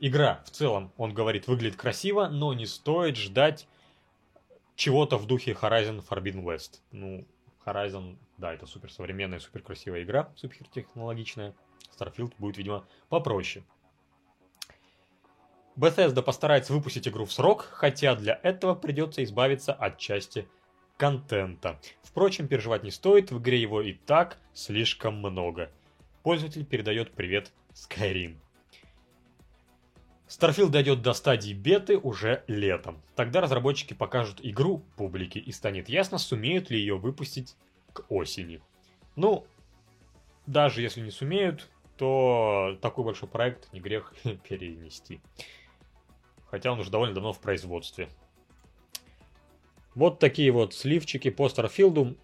Игра 0.00 0.42
в 0.44 0.50
целом, 0.50 0.92
он 0.96 1.12
говорит, 1.12 1.48
выглядит 1.48 1.76
красиво, 1.76 2.28
но 2.28 2.54
не 2.54 2.66
стоит 2.66 3.16
ждать 3.16 3.66
чего-то 4.76 5.18
в 5.18 5.26
духе 5.26 5.52
Horizon 5.60 6.04
Forbidden 6.08 6.44
West. 6.44 6.80
Ну, 6.92 7.26
Horizon, 7.66 8.16
да, 8.36 8.54
это 8.54 8.66
супер 8.66 8.92
современная, 8.92 9.40
супер 9.40 9.60
красивая 9.60 10.04
игра, 10.04 10.32
супер 10.36 10.68
технологичная. 10.68 11.52
Starfield 11.98 12.32
будет, 12.38 12.58
видимо, 12.58 12.86
попроще. 13.08 13.64
Bethesda 15.76 16.22
постарается 16.22 16.72
выпустить 16.72 17.08
игру 17.08 17.24
в 17.24 17.32
срок, 17.32 17.68
хотя 17.72 18.14
для 18.14 18.38
этого 18.42 18.76
придется 18.76 19.24
избавиться 19.24 19.72
от 19.72 19.98
части 19.98 20.48
контента. 20.96 21.80
Впрочем, 22.02 22.46
переживать 22.46 22.84
не 22.84 22.90
стоит, 22.92 23.32
в 23.32 23.38
игре 23.38 23.60
его 23.60 23.82
и 23.82 23.94
так 23.94 24.38
слишком 24.54 25.16
много. 25.16 25.70
Пользователь 26.22 26.64
передает 26.64 27.12
привет 27.12 27.52
Skyrim. 27.72 28.36
Starfield 30.28 30.68
дойдет 30.68 31.00
до 31.00 31.14
стадии 31.14 31.54
беты 31.54 31.96
уже 31.96 32.44
летом. 32.48 33.00
Тогда 33.16 33.40
разработчики 33.40 33.94
покажут 33.94 34.40
игру 34.42 34.84
публике 34.96 35.40
и 35.40 35.52
станет 35.52 35.88
ясно, 35.88 36.18
сумеют 36.18 36.70
ли 36.70 36.78
ее 36.78 36.98
выпустить 36.98 37.56
к 37.94 38.04
осени. 38.10 38.60
Ну, 39.16 39.46
даже 40.46 40.82
если 40.82 41.00
не 41.00 41.10
сумеют, 41.10 41.68
то 41.96 42.78
такой 42.82 43.04
большой 43.04 43.28
проект 43.28 43.72
не 43.72 43.80
грех 43.80 44.12
перенести. 44.48 45.20
Хотя 46.50 46.72
он 46.72 46.80
уже 46.80 46.90
довольно 46.90 47.14
давно 47.14 47.32
в 47.32 47.40
производстве. 47.40 48.10
Вот 49.94 50.18
такие 50.18 50.52
вот 50.52 50.74
сливчики 50.74 51.30
по 51.30 51.48
Старфилду. 51.48 52.16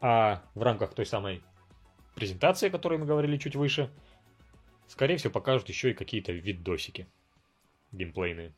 А 0.00 0.42
в 0.54 0.62
рамках 0.62 0.94
той 0.94 1.06
самой 1.06 1.42
презентации, 2.14 2.68
о 2.68 2.70
которой 2.70 2.98
мы 2.98 3.04
говорили 3.04 3.36
чуть 3.36 3.54
выше– 3.54 3.90
Скорее 4.86 5.16
всего, 5.16 5.32
покажут 5.32 5.68
еще 5.68 5.90
и 5.90 5.94
какие-то 5.94 6.32
видосики 6.32 7.08
геймплейные. 7.92 8.54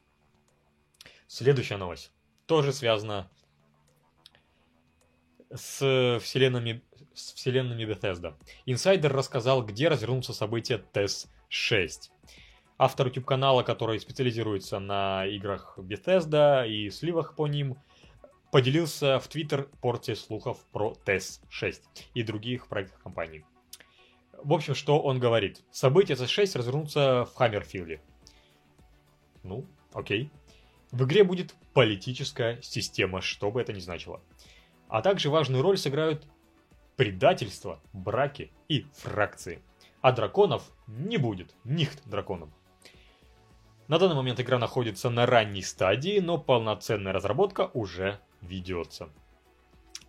Следующая 1.27 1.77
новость. 1.77 2.13
Тоже 2.47 2.73
связана 2.73 3.31
с 5.51 6.19
вселенными, 6.21 6.83
с 7.15 7.33
вселенными 7.33 7.85
Bethesda. 7.85 8.37
Инсайдер 8.67 9.13
рассказал, 9.13 9.65
где 9.65 9.89
развернутся 9.89 10.33
события 10.33 10.85
TES 10.93 11.29
6. 11.49 12.11
Автор 12.77 13.07
YouTube-канала, 13.07 13.63
который 13.63 14.01
специализируется 14.01 14.81
на 14.81 15.27
играх 15.27 15.79
Bethesda 15.79 16.69
и 16.69 16.91
сливах 16.91 17.37
по 17.37 17.47
ним, 17.47 17.77
поделился 18.51 19.19
в 19.21 19.29
Твиттер 19.29 19.69
порцией 19.81 20.17
слухов 20.17 20.65
про 20.73 20.95
TES-6 21.05 21.83
и 22.15 22.23
других 22.23 22.69
проектов 22.69 23.01
компании. 23.01 23.45
В 24.45 24.53
общем, 24.53 24.75
что 24.75 25.01
он 25.01 25.19
говорит? 25.19 25.63
События 25.71 26.13
TES-6 26.13 26.59
развернутся 26.59 27.25
в 27.25 27.35
Хаммерфилде. 27.35 28.03
Ну, 29.43 29.65
окей. 29.95 30.31
В 30.91 31.05
игре 31.05 31.25
будет 31.25 31.55
политическая 31.73 32.61
система, 32.61 33.23
что 33.23 33.51
бы 33.51 33.63
это 33.63 33.73
ни 33.73 33.81
значило. 33.81 34.21
А 34.89 35.01
также 35.01 35.31
важную 35.31 35.63
роль 35.63 35.79
сыграют 35.79 36.27
предательство, 36.97 37.81
браки 37.95 38.53
и 38.69 38.83
фракции. 38.93 39.63
А 40.03 40.13
драконов 40.13 40.71
не 40.87 41.17
будет, 41.17 41.55
нихт 41.65 42.07
драконов. 42.07 42.51
На 43.89 43.99
данный 43.99 44.15
момент 44.15 44.41
игра 44.41 44.59
находится 44.59 45.09
на 45.09 45.25
ранней 45.25 45.63
стадии, 45.63 46.19
но 46.19 46.37
полноценная 46.37 47.15
разработка 47.15 47.71
уже 47.73 48.21
ведется. 48.43 49.09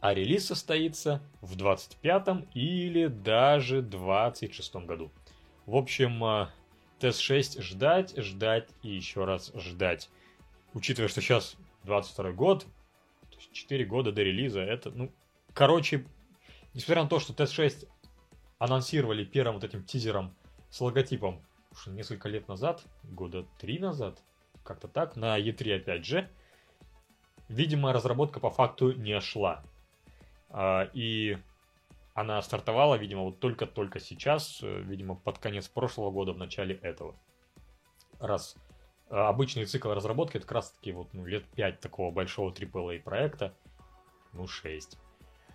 А 0.06 0.14
релиз 0.14 0.46
состоится 0.46 1.20
в 1.42 1.56
25 1.56 2.46
или 2.54 3.08
даже 3.08 3.82
26 3.82 4.76
году. 4.86 5.12
В 5.66 5.76
общем, 5.76 6.24
TES-6 7.00 7.60
ждать, 7.64 8.16
ждать 8.16 8.70
и 8.84 8.90
еще 8.90 9.26
раз 9.26 9.52
ждать. 9.56 10.12
Учитывая, 10.76 11.10
что 11.10 11.22
сейчас 11.22 11.56
22 11.86 12.34
год, 12.34 12.68
то 13.32 13.38
есть 13.38 13.52
4 13.52 13.84
года 13.86 14.12
до 14.12 14.22
релиза, 14.22 14.62
это, 14.62 14.92
ну, 14.92 15.12
короче, 15.56 16.06
несмотря 16.76 17.02
на 17.02 17.10
то, 17.10 17.20
что 17.20 17.34
TES-6 17.34 17.88
анонсировали 18.60 19.26
первым 19.26 19.56
вот 19.56 19.64
этим 19.64 19.84
тизером 19.84 20.36
с 20.70 20.82
логотипом 20.82 21.42
уж 21.72 21.88
несколько 21.88 22.30
лет 22.30 22.48
назад, 22.48 22.84
года 23.02 23.48
три 23.58 23.80
назад, 23.80 24.22
как-то 24.64 24.88
так, 24.88 25.16
на 25.16 25.40
E3 25.40 25.78
опять 25.78 26.06
же, 26.06 26.30
видимо, 27.48 27.92
разработка 27.92 28.40
по 28.40 28.52
факту 28.52 28.92
не 28.92 29.20
шла. 29.20 29.64
А, 30.58 30.90
и 30.94 31.38
она 32.14 32.42
стартовала, 32.42 32.96
видимо, 32.96 33.24
вот 33.24 33.42
только-только 33.42 34.00
сейчас, 34.00 34.64
э, 34.64 34.82
видимо, 34.84 35.16
под 35.16 35.38
конец 35.38 35.68
прошлого 35.68 36.12
года, 36.12 36.32
в 36.32 36.38
начале 36.38 36.76
этого. 36.76 37.14
Раз 38.20 38.56
а, 39.10 39.28
обычный 39.28 39.66
цикл 39.66 39.92
разработки, 39.92 40.38
это 40.38 40.46
как 40.46 40.56
раз 40.56 40.72
таки 40.72 40.94
вот 40.94 41.14
ну, 41.14 41.26
лет 41.26 41.44
5 41.56 41.82
такого 41.82 42.10
большого 42.10 42.54
AAA 42.54 43.02
проекта, 43.02 43.54
ну 44.32 44.48
6. 44.48 44.98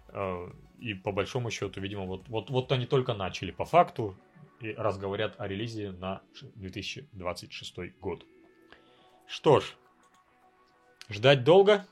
А, 0.09 0.53
и 0.79 0.93
по 0.93 1.13
большому 1.13 1.51
счету, 1.51 1.81
видимо, 1.81 2.05
вот, 2.05 2.29
вот, 2.29 2.51
вот 2.51 2.71
они 2.71 2.85
только 2.85 3.15
начали 3.15 3.53
по 3.53 3.65
факту, 3.65 4.15
и 4.61 4.75
раз 4.75 4.99
говорят 4.99 5.41
о 5.41 5.49
релизе 5.49 5.93
на 5.93 6.21
2026 6.57 7.99
год. 8.01 8.27
Что 9.27 9.61
ж, 9.61 9.77
ждать 11.09 11.43
долго, 11.43 11.87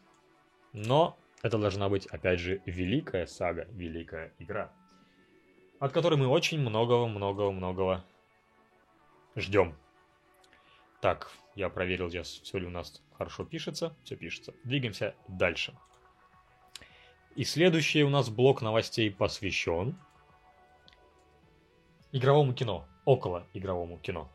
но 0.75 1.17
это 1.43 1.59
должна 1.59 1.89
быть, 1.89 2.07
опять 2.07 2.41
же, 2.41 2.63
великая 2.67 3.27
сага, 3.27 3.67
великая 3.71 4.33
игра, 4.39 4.73
от 5.79 5.93
которой 5.93 6.17
мы 6.17 6.27
очень 6.27 6.61
многого-многого-многого 6.61 8.05
ждем. 9.37 9.77
Так, 11.01 11.31
я 11.55 11.69
проверил 11.69 12.11
сейчас, 12.11 12.29
все 12.29 12.59
ли 12.59 12.67
у 12.67 12.71
нас 12.71 13.03
хорошо 13.17 13.45
пишется. 13.45 13.97
Все 14.03 14.17
пишется. 14.17 14.55
Двигаемся 14.65 15.15
дальше. 15.29 15.75
И 17.37 17.45
следующий 17.45 18.03
у 18.03 18.11
нас 18.11 18.31
блок 18.31 18.63
новостей 18.63 19.11
посвящен 19.13 19.97
игровому 22.11 22.53
кино, 22.53 22.87
около 23.05 23.47
игровому 23.55 23.99
кино. 23.99 24.29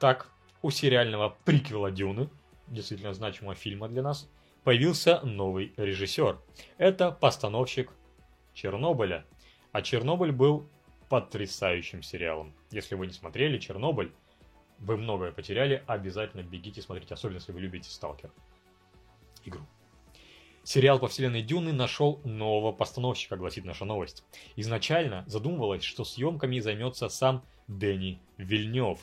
Так, 0.00 0.28
у 0.62 0.70
сериального 0.70 1.36
приквела 1.44 1.90
Дюны, 1.90 2.28
действительно 2.66 3.14
значимого 3.14 3.54
фильма 3.54 3.88
для 3.88 4.02
нас, 4.02 4.28
появился 4.66 5.20
новый 5.20 5.72
режиссер. 5.76 6.40
Это 6.76 7.12
постановщик 7.12 7.92
Чернобыля. 8.52 9.24
А 9.70 9.80
Чернобыль 9.80 10.32
был 10.32 10.68
потрясающим 11.08 12.02
сериалом. 12.02 12.52
Если 12.72 12.96
вы 12.96 13.06
не 13.06 13.12
смотрели 13.12 13.58
Чернобыль, 13.58 14.10
вы 14.80 14.96
многое 14.96 15.30
потеряли, 15.30 15.84
обязательно 15.86 16.42
бегите 16.42 16.82
смотреть, 16.82 17.12
особенно 17.12 17.36
если 17.36 17.52
вы 17.52 17.60
любите 17.60 17.88
Сталкер. 17.88 18.32
Игру. 19.44 19.60
Сериал 20.64 20.98
по 20.98 21.06
вселенной 21.06 21.42
Дюны 21.42 21.72
нашел 21.72 22.20
нового 22.24 22.72
постановщика, 22.72 23.36
гласит 23.36 23.64
наша 23.64 23.84
новость. 23.84 24.24
Изначально 24.56 25.22
задумывалось, 25.28 25.84
что 25.84 26.02
съемками 26.04 26.58
займется 26.58 27.08
сам 27.08 27.44
Дэнни 27.68 28.18
Вильнев. 28.36 28.98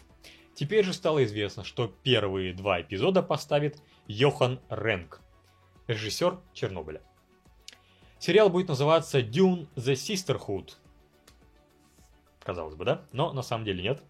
Теперь 0.55 0.83
же 0.83 0.91
стало 0.91 1.23
известно, 1.23 1.63
что 1.63 1.87
первые 1.87 2.53
два 2.53 2.81
эпизода 2.81 3.23
поставит 3.23 3.81
Йохан 4.07 4.59
Ренк, 4.69 5.22
режиссер 5.87 6.39
Чернобыля. 6.53 7.01
Сериал 8.19 8.49
будет 8.49 8.69
называться 8.69 9.19
Dune 9.19 9.67
The 9.75 9.93
Sisterhood. 9.93 10.73
Казалось 12.43 12.75
бы, 12.75 12.85
да? 12.85 13.05
Но 13.11 13.33
на 13.33 13.41
самом 13.41 13.65
деле 13.65 13.83
нет. 13.83 14.03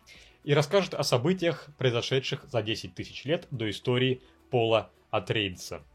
И 0.43 0.53
расскажет 0.53 0.93
о 0.93 1.03
событиях, 1.03 1.69
произошедших 1.77 2.45
за 2.45 2.61
10 2.61 2.95
тысяч 2.95 3.25
лет 3.25 3.47
до 3.51 3.69
истории 3.69 4.21
Пола 4.49 4.91
Атрейдса– 5.09 5.83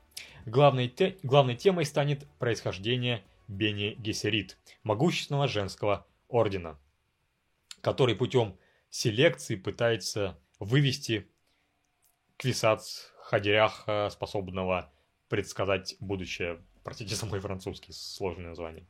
Главной, 0.49 0.89
те, 0.89 1.19
главной 1.23 1.57
темой 1.57 1.85
станет 1.85 2.27
происхождение 2.39 3.23
Бени 3.49 3.95
Гессерит, 3.99 4.57
могущественного 4.83 5.47
женского 5.47 6.07
ордена, 6.29 6.79
который 7.83 8.15
путем 8.15 8.59
селекции 8.89 9.57
пытается 9.57 10.39
вывести 10.59 11.31
Квисац 12.39 13.09
Хадиряха, 13.21 14.09
способного 14.11 14.91
предсказать 15.29 15.97
будущее. 16.01 16.61
Простите 16.85 17.15
за 17.15 17.27
мой 17.27 17.41
французский, 17.41 17.93
сложное 17.93 18.49
название. 18.49 18.87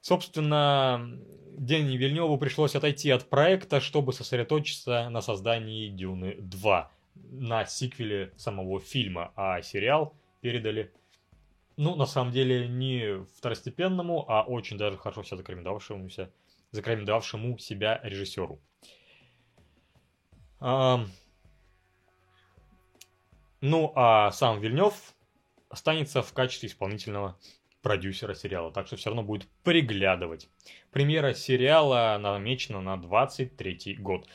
Собственно, 0.00 1.18
Дени 1.58 1.96
Вильневу 1.96 2.38
пришлось 2.38 2.76
отойти 2.76 3.10
от 3.10 3.28
проекта, 3.28 3.80
чтобы 3.80 4.12
сосредоточиться 4.12 5.08
на 5.10 5.20
создании 5.20 5.88
Дюны 5.88 6.36
2, 6.38 6.92
на 7.30 7.66
сиквеле 7.66 8.32
самого 8.36 8.80
фильма, 8.80 9.32
а 9.34 9.60
сериал 9.62 10.14
передали, 10.40 10.92
ну, 11.76 11.96
на 11.96 12.06
самом 12.06 12.32
деле, 12.32 12.68
не 12.68 13.24
второстепенному, 13.36 14.24
а 14.30 14.44
очень 14.44 14.78
даже 14.78 14.96
хорошо 14.96 15.24
себя 15.24 15.38
зарекомендовавшемуся, 15.38 16.32
зарекомендовавшему 16.70 17.58
себя 17.58 18.00
режиссеру. 18.04 18.60
А, 20.60 21.04
ну, 23.60 23.92
а 23.96 24.30
сам 24.30 24.60
Вильнев 24.60 25.14
останется 25.68 26.22
в 26.22 26.32
качестве 26.32 26.68
исполнительного 26.68 27.38
продюсера 27.82 28.34
сериала, 28.34 28.72
так 28.72 28.86
что 28.86 28.96
все 28.96 29.10
равно 29.10 29.22
будет 29.22 29.46
приглядывать. 29.62 30.48
Премьера 30.90 31.32
сериала 31.34 32.18
намечена 32.20 32.80
на 32.80 32.96
23 32.96 33.96
год. 33.98 34.26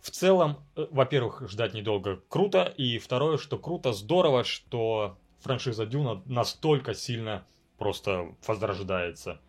В 0.00 0.10
целом, 0.10 0.58
э, 0.76 0.86
во-первых, 0.90 1.48
ждать 1.48 1.74
недолго 1.74 2.20
круто, 2.28 2.64
и 2.64 2.98
второе, 2.98 3.38
что 3.38 3.58
круто, 3.58 3.92
здорово, 3.92 4.44
что 4.44 5.18
франшиза 5.40 5.86
Дюна 5.86 6.22
настолько 6.26 6.94
сильно 6.94 7.46
просто 7.78 8.34
возрождается 8.46 9.40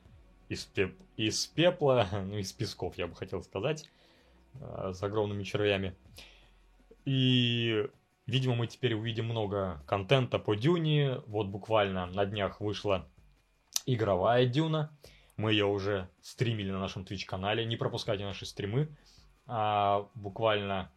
из, 0.50 0.66
пеп... 0.66 0.96
из 1.18 1.46
пепла, 1.48 2.08
ну, 2.12 2.38
из 2.38 2.52
песков, 2.52 2.98
я 2.98 3.08
бы 3.08 3.16
хотел 3.16 3.42
сказать, 3.44 3.90
э, 4.56 4.92
с 4.94 5.02
огромными 5.04 5.44
червями. 5.44 5.96
И, 7.06 7.88
видимо, 8.28 8.56
мы 8.56 8.68
теперь 8.68 8.94
увидим 8.94 9.26
много 9.26 9.84
контента 9.88 10.40
по 10.40 10.56
Дюне. 10.56 11.20
Вот 11.28 11.48
буквально 11.48 12.06
на 12.06 12.26
днях 12.26 12.62
вышла 12.62 13.08
игровая 13.86 14.46
Дюна. 14.46 14.96
Мы 15.38 15.52
ее 15.54 15.66
уже 15.66 16.10
стримили 16.22 16.72
на 16.72 16.80
нашем 16.80 17.04
Twitch-канале. 17.04 17.66
Не 17.66 17.76
пропускайте 17.76 18.24
наши 18.24 18.46
стримы. 18.46 18.96
А, 19.48 20.08
буквально 20.16 20.92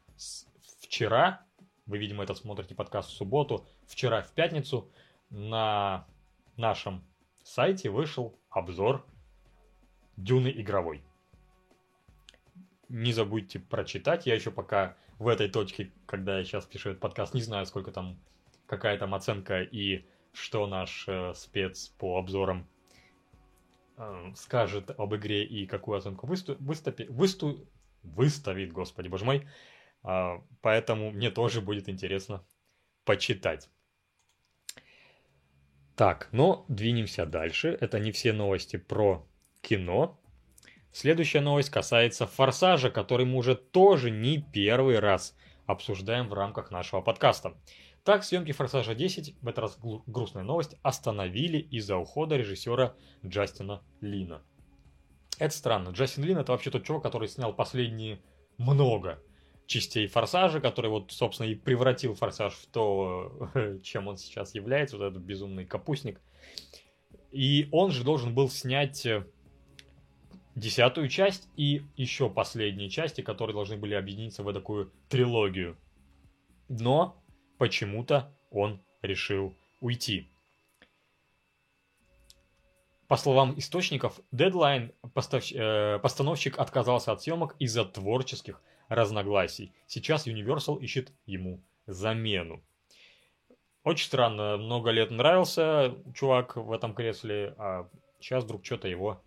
вчера, 0.81 1.45
вы, 1.87 1.99
видимо, 1.99 2.25
этот 2.25 2.39
смотрите 2.39 2.75
подкаст 2.75 3.11
в 3.11 3.13
субботу, 3.13 3.67
вчера 3.87 4.23
в 4.23 4.33
пятницу 4.33 4.91
на 5.31 6.07
нашем 6.57 7.05
сайте 7.43 7.91
вышел 7.91 8.39
обзор 8.51 9.05
Дюны 10.17 10.53
игровой. 10.55 11.03
Не 12.89 13.13
забудьте 13.13 13.59
прочитать. 13.59 14.27
Я 14.27 14.35
еще 14.35 14.51
пока 14.51 14.97
в 15.19 15.29
этой 15.29 15.49
точке, 15.49 15.93
когда 16.07 16.39
я 16.39 16.45
сейчас 16.45 16.67
пишу 16.67 16.91
этот 16.91 17.01
подкаст, 17.01 17.35
не 17.35 17.43
знаю, 17.43 17.67
сколько 17.67 17.93
там, 17.93 18.19
какая 18.67 18.99
там 18.99 19.15
оценка 19.15 19.63
и 19.63 20.05
что 20.33 20.67
наш 20.67 21.05
э, 21.07 21.33
спец 21.35 21.89
по 21.99 22.19
обзорам 22.19 22.67
э, 23.97 24.33
скажет 24.37 24.91
об 24.91 25.15
игре 25.15 25.45
и 25.45 25.67
какую 25.67 25.99
оценку 25.99 26.27
высту, 26.27 26.57
выступи, 26.59 27.07
высту, 27.09 27.69
выставит, 28.03 28.73
господи 28.73 29.09
боже 29.09 29.25
мой. 29.25 29.49
Э, 30.03 30.41
поэтому 30.61 31.13
мне 31.13 31.31
тоже 31.31 31.61
будет 31.61 31.89
интересно 31.89 32.45
почитать. 33.05 33.71
Так, 35.97 36.29
но 36.33 36.65
двинемся 36.69 37.25
дальше. 37.25 37.77
Это 37.81 38.01
не 38.01 38.11
все 38.11 38.33
новости 38.33 38.77
про 38.77 39.25
кино. 39.61 40.21
Следующая 40.95 41.41
новость 41.41 41.71
касается 41.71 42.25
«Форсажа», 42.29 42.89
который 42.89 43.27
мы 43.27 43.39
уже 43.39 43.57
тоже 43.57 44.13
не 44.13 44.39
первый 44.41 45.01
раз 45.01 45.37
обсуждаем 45.67 46.29
в 46.29 46.35
рамках 46.35 46.71
нашего 46.71 47.01
подкаста. 47.01 47.57
Так, 48.05 48.23
съемки 48.23 48.53
«Форсажа 48.53 48.93
10», 48.93 49.35
в 49.43 49.49
этот 49.49 49.59
раз 49.59 49.79
грустная 50.07 50.45
новость, 50.45 50.77
остановили 50.83 51.59
из-за 51.59 51.97
ухода 51.97 52.37
режиссера 52.37 52.95
Джастина 53.27 53.83
Лина. 54.01 54.45
Это 55.41 55.53
странно. 55.53 55.89
Джастин 55.89 56.23
Лин 56.23 56.39
это 56.39 56.53
вообще 56.53 56.71
тот 56.71 56.85
чувак, 56.85 57.03
который 57.03 57.27
снял 57.27 57.53
последние 57.53 58.23
много 58.57 59.21
частей 59.67 60.07
Форсажа, 60.07 60.61
который 60.61 60.93
вот, 60.93 61.11
собственно, 61.11 61.49
и 61.49 61.57
превратил 61.57 62.15
Форсаж 62.15 62.55
в 62.55 62.67
то, 62.67 63.51
чем 63.83 64.07
он 64.07 64.17
сейчас 64.17 64.55
является, 64.55 64.97
вот 64.97 65.07
этот 65.07 65.25
безумный 65.25 65.67
капустник. 65.67 66.21
И 67.33 67.69
он 67.73 67.91
же 67.91 68.05
должен 68.05 68.33
был 68.33 68.49
снять 68.49 69.05
э, 69.07 69.27
десятую 70.55 71.09
часть 71.09 71.49
и 71.57 71.83
еще 71.97 72.31
последние 72.31 72.89
части, 72.89 73.21
которые 73.21 73.55
должны 73.55 73.77
были 73.77 73.95
объединиться 73.95 74.43
в 74.43 74.53
такую 74.53 74.93
трилогию. 75.09 75.77
Но 76.69 77.23
почему-то 77.59 78.33
он 78.51 78.81
решил 79.03 79.55
уйти. 79.81 80.29
По 83.07 83.17
словам 83.17 83.59
источников, 83.59 84.19
Deadline 84.33 84.95
поставщ... 85.13 85.53
э, 85.53 85.99
постановщик 86.03 86.59
отказался 86.59 87.13
от 87.13 87.23
съемок 87.23 87.55
из-за 87.59 87.85
творческих 87.85 88.63
разногласий. 88.89 89.75
Сейчас 89.87 90.27
Universal 90.27 90.81
ищет 90.81 91.13
ему 91.27 91.63
замену. 91.87 92.63
Очень 93.83 94.07
странно, 94.07 94.57
много 94.57 94.91
лет 94.91 95.11
нравился 95.11 95.95
чувак 96.15 96.57
в 96.57 96.73
этом 96.73 96.95
кресле, 96.95 97.55
а 97.59 97.91
сейчас 98.21 98.45
вдруг 98.45 98.65
что-то 98.65 98.89
его 98.89 99.23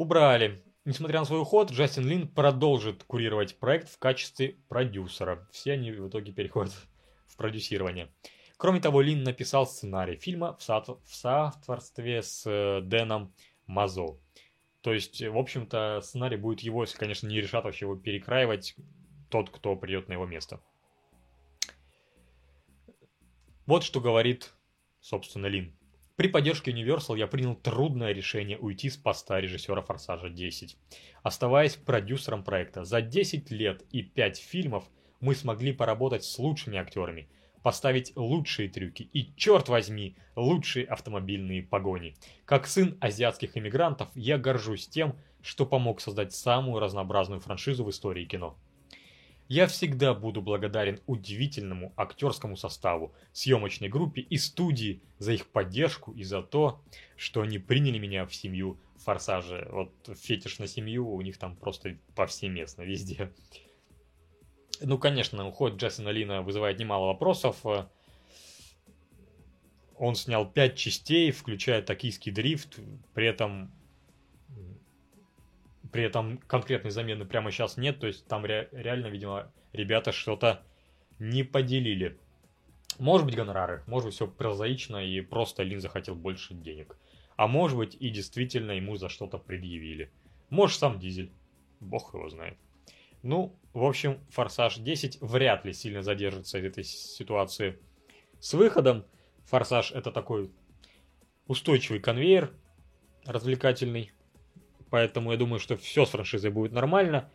убрали. 0.00 0.64
Несмотря 0.86 1.18
на 1.18 1.26
свой 1.26 1.42
уход, 1.42 1.70
Джастин 1.70 2.06
Лин 2.06 2.26
продолжит 2.26 3.04
курировать 3.04 3.58
проект 3.58 3.90
в 3.90 3.98
качестве 3.98 4.56
продюсера. 4.70 5.46
Все 5.52 5.72
они 5.72 5.92
в 5.92 6.08
итоге 6.08 6.32
переходят 6.32 6.72
в 7.26 7.36
продюсирование. 7.36 8.10
Кроме 8.56 8.80
того, 8.80 9.02
Лин 9.02 9.22
написал 9.22 9.66
сценарий 9.66 10.16
фильма 10.16 10.56
в, 10.56 10.62
со- 10.62 10.80
в 11.04 11.14
соавторстве 11.14 12.22
с 12.22 12.46
э, 12.46 12.80
Дэном 12.82 13.34
Мазо. 13.66 14.18
То 14.80 14.94
есть, 14.94 15.22
в 15.22 15.36
общем-то, 15.36 16.00
сценарий 16.02 16.38
будет 16.38 16.60
его, 16.60 16.82
если, 16.82 16.96
конечно, 16.96 17.26
не 17.26 17.38
решат 17.38 17.64
вообще 17.64 17.84
его 17.84 17.94
перекраивать 17.94 18.74
тот, 19.28 19.50
кто 19.50 19.76
придет 19.76 20.08
на 20.08 20.14
его 20.14 20.24
место. 20.24 20.60
Вот 23.66 23.84
что 23.84 24.00
говорит, 24.00 24.54
собственно, 25.00 25.46
Лин. 25.46 25.76
При 26.20 26.28
поддержке 26.28 26.70
Universal 26.70 27.16
я 27.16 27.26
принял 27.26 27.54
трудное 27.54 28.12
решение 28.12 28.58
уйти 28.58 28.90
с 28.90 28.98
поста 28.98 29.40
режиссера 29.40 29.80
«Форсажа 29.80 30.26
10». 30.26 30.76
Оставаясь 31.22 31.76
продюсером 31.76 32.44
проекта, 32.44 32.84
за 32.84 33.00
10 33.00 33.50
лет 33.50 33.86
и 33.90 34.02
5 34.02 34.36
фильмов 34.36 34.84
мы 35.20 35.34
смогли 35.34 35.72
поработать 35.72 36.22
с 36.24 36.38
лучшими 36.38 36.76
актерами, 36.76 37.30
поставить 37.62 38.14
лучшие 38.16 38.68
трюки 38.68 39.08
и, 39.14 39.34
черт 39.36 39.70
возьми, 39.70 40.14
лучшие 40.36 40.84
автомобильные 40.84 41.62
погони. 41.62 42.14
Как 42.44 42.66
сын 42.66 42.98
азиатских 43.00 43.56
иммигрантов, 43.56 44.10
я 44.14 44.36
горжусь 44.36 44.88
тем, 44.88 45.16
что 45.40 45.64
помог 45.64 46.02
создать 46.02 46.34
самую 46.34 46.80
разнообразную 46.80 47.40
франшизу 47.40 47.82
в 47.82 47.88
истории 47.88 48.26
кино. 48.26 48.58
Я 49.50 49.66
всегда 49.66 50.14
буду 50.14 50.42
благодарен 50.42 51.00
удивительному 51.08 51.92
актерскому 51.96 52.56
составу, 52.56 53.12
съемочной 53.32 53.88
группе 53.88 54.20
и 54.20 54.36
студии 54.38 55.02
за 55.18 55.32
их 55.32 55.48
поддержку 55.48 56.12
и 56.12 56.22
за 56.22 56.40
то, 56.40 56.80
что 57.16 57.42
они 57.42 57.58
приняли 57.58 57.98
меня 57.98 58.26
в 58.26 58.32
семью 58.32 58.78
Форсажа. 58.98 59.68
Вот 59.72 59.92
фетиш 60.16 60.60
на 60.60 60.68
семью 60.68 61.10
у 61.10 61.20
них 61.20 61.36
там 61.36 61.56
просто 61.56 61.96
повсеместно, 62.14 62.82
везде. 62.82 63.32
Ну, 64.80 64.98
конечно, 64.98 65.44
уход 65.48 65.74
Джессона 65.74 66.10
Лина 66.10 66.42
вызывает 66.42 66.78
немало 66.78 67.06
вопросов. 67.06 67.56
Он 69.96 70.14
снял 70.14 70.48
пять 70.48 70.76
частей, 70.76 71.32
включая 71.32 71.82
токийский 71.82 72.30
дрифт, 72.30 72.78
при 73.14 73.26
этом 73.26 73.72
при 75.92 76.04
этом 76.04 76.38
конкретной 76.38 76.90
замены 76.90 77.24
прямо 77.24 77.50
сейчас 77.50 77.76
нет, 77.76 78.00
то 78.00 78.06
есть 78.06 78.26
там 78.26 78.44
ре- 78.44 78.68
реально, 78.72 79.08
видимо, 79.08 79.52
ребята 79.72 80.12
что-то 80.12 80.62
не 81.18 81.42
поделили. 81.42 82.18
Может 82.98 83.26
быть 83.26 83.36
гонорары, 83.36 83.82
может 83.86 84.06
быть 84.06 84.14
все 84.14 84.26
прозаично 84.26 84.98
и 84.98 85.20
просто 85.20 85.62
Лин 85.62 85.80
захотел 85.80 86.14
больше 86.14 86.54
денег. 86.54 86.96
А 87.36 87.46
может 87.46 87.76
быть 87.76 87.96
и 87.98 88.10
действительно 88.10 88.72
ему 88.72 88.96
за 88.96 89.08
что-то 89.08 89.38
предъявили. 89.38 90.10
Может 90.50 90.78
сам 90.78 90.98
Дизель, 90.98 91.32
бог 91.80 92.12
его 92.12 92.28
знает. 92.28 92.58
Ну, 93.22 93.56
в 93.72 93.84
общем, 93.84 94.18
Форсаж 94.30 94.76
10 94.76 95.20
вряд 95.20 95.64
ли 95.64 95.72
сильно 95.72 96.02
задержится 96.02 96.58
из 96.58 96.64
этой 96.64 96.84
ситуации 96.84 97.78
с 98.40 98.52
выходом. 98.54 99.04
Форсаж 99.46 99.92
это 99.92 100.10
такой 100.10 100.50
устойчивый 101.46 102.00
конвейер 102.00 102.52
развлекательный, 103.24 104.12
Поэтому 104.90 105.32
я 105.32 105.38
думаю, 105.38 105.60
что 105.60 105.76
все 105.76 106.04
с 106.04 106.10
франшизой 106.10 106.50
будет 106.50 106.72
нормально. 106.72 107.30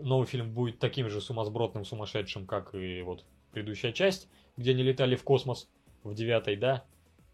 Новый 0.00 0.26
фильм 0.26 0.52
будет 0.52 0.78
таким 0.78 1.08
же 1.08 1.20
сумасбродным, 1.20 1.84
сумасшедшим, 1.84 2.46
как 2.46 2.74
и 2.74 3.02
вот 3.02 3.24
предыдущая 3.52 3.92
часть, 3.92 4.28
где 4.56 4.70
они 4.70 4.82
летали 4.82 5.16
в 5.16 5.24
космос 5.24 5.68
в 6.04 6.14
девятой, 6.14 6.56
да. 6.56 6.84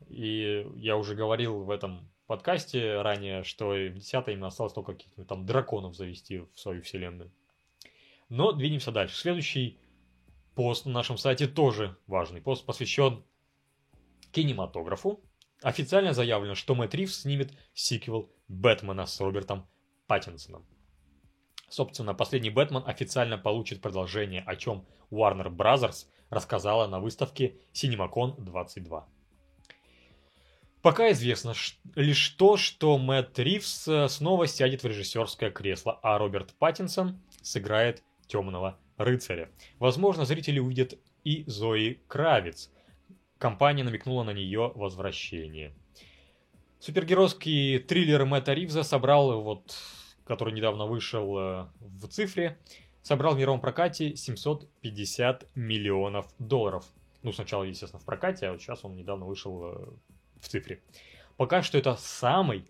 И 0.08 0.66
я 0.76 0.96
уже 0.96 1.14
говорил 1.14 1.64
в 1.64 1.70
этом 1.70 2.08
подкасте 2.26 3.02
ранее, 3.02 3.42
что 3.44 3.70
в 3.70 3.94
десятой 3.94 4.34
им 4.34 4.44
осталось 4.44 4.72
только 4.72 4.92
каких-то 4.92 5.24
там 5.24 5.44
драконов 5.44 5.94
завести 5.94 6.38
в 6.38 6.58
свою 6.58 6.82
вселенную. 6.82 7.30
Но 8.28 8.52
двинемся 8.52 8.92
дальше. 8.92 9.16
Следующий 9.16 9.78
пост 10.54 10.86
на 10.86 10.92
нашем 10.92 11.18
сайте 11.18 11.46
тоже 11.46 11.96
важный. 12.06 12.40
Пост 12.40 12.64
посвящен 12.64 13.22
кинематографу. 14.32 15.20
Официально 15.64 16.12
заявлено, 16.12 16.54
что 16.54 16.74
Мэтт 16.74 16.94
Ривз 16.94 17.22
снимет 17.22 17.50
сиквел 17.72 18.30
Бэтмена 18.48 19.06
с 19.06 19.18
Робертом 19.18 19.66
Паттинсоном. 20.06 20.66
Собственно, 21.70 22.12
последний 22.12 22.50
Бэтмен 22.50 22.82
официально 22.84 23.38
получит 23.38 23.80
продолжение, 23.80 24.42
о 24.42 24.56
чем 24.56 24.86
Warner 25.10 25.48
Bros. 25.48 26.04
рассказала 26.28 26.86
на 26.86 27.00
выставке 27.00 27.56
CinemaCon 27.72 28.42
22. 28.42 29.08
Пока 30.82 31.10
известно 31.12 31.54
лишь 31.94 32.28
то, 32.28 32.58
что 32.58 32.98
Мэтт 32.98 33.38
Ривз 33.38 33.88
э, 33.88 34.08
снова 34.08 34.46
сядет 34.46 34.82
в 34.82 34.86
режиссерское 34.86 35.50
кресло, 35.50 35.98
а 36.02 36.18
Роберт 36.18 36.52
Паттинсон 36.58 37.22
сыграет 37.40 38.02
темного 38.26 38.78
рыцаря. 38.98 39.50
Возможно, 39.78 40.26
зрители 40.26 40.58
увидят 40.58 40.98
и 41.24 41.44
Зои 41.46 42.02
Кравец. 42.06 42.70
Компания 43.38 43.84
намекнула 43.84 44.24
на 44.24 44.32
нее 44.32 44.72
возвращение. 44.74 45.74
Супергеройский 46.78 47.78
триллер 47.78 48.24
Мэтта 48.24 48.52
Ривза 48.52 48.82
собрал, 48.82 49.40
вот, 49.40 49.76
который 50.24 50.52
недавно 50.52 50.86
вышел 50.86 51.38
э, 51.38 51.66
в 51.80 52.08
цифре, 52.08 52.58
собрал 53.02 53.34
в 53.34 53.38
мировом 53.38 53.60
прокате 53.60 54.16
750 54.16 55.46
миллионов 55.54 56.26
долларов. 56.38 56.84
Ну, 57.22 57.32
сначала, 57.32 57.64
естественно, 57.64 58.00
в 58.00 58.04
прокате, 58.04 58.48
а 58.48 58.52
вот 58.52 58.60
сейчас 58.60 58.84
он 58.84 58.96
недавно 58.96 59.24
вышел 59.24 59.64
э, 59.64 59.86
в 60.40 60.48
цифре. 60.48 60.82
Пока 61.36 61.62
что 61.62 61.78
это 61.78 61.96
самый, 61.96 62.66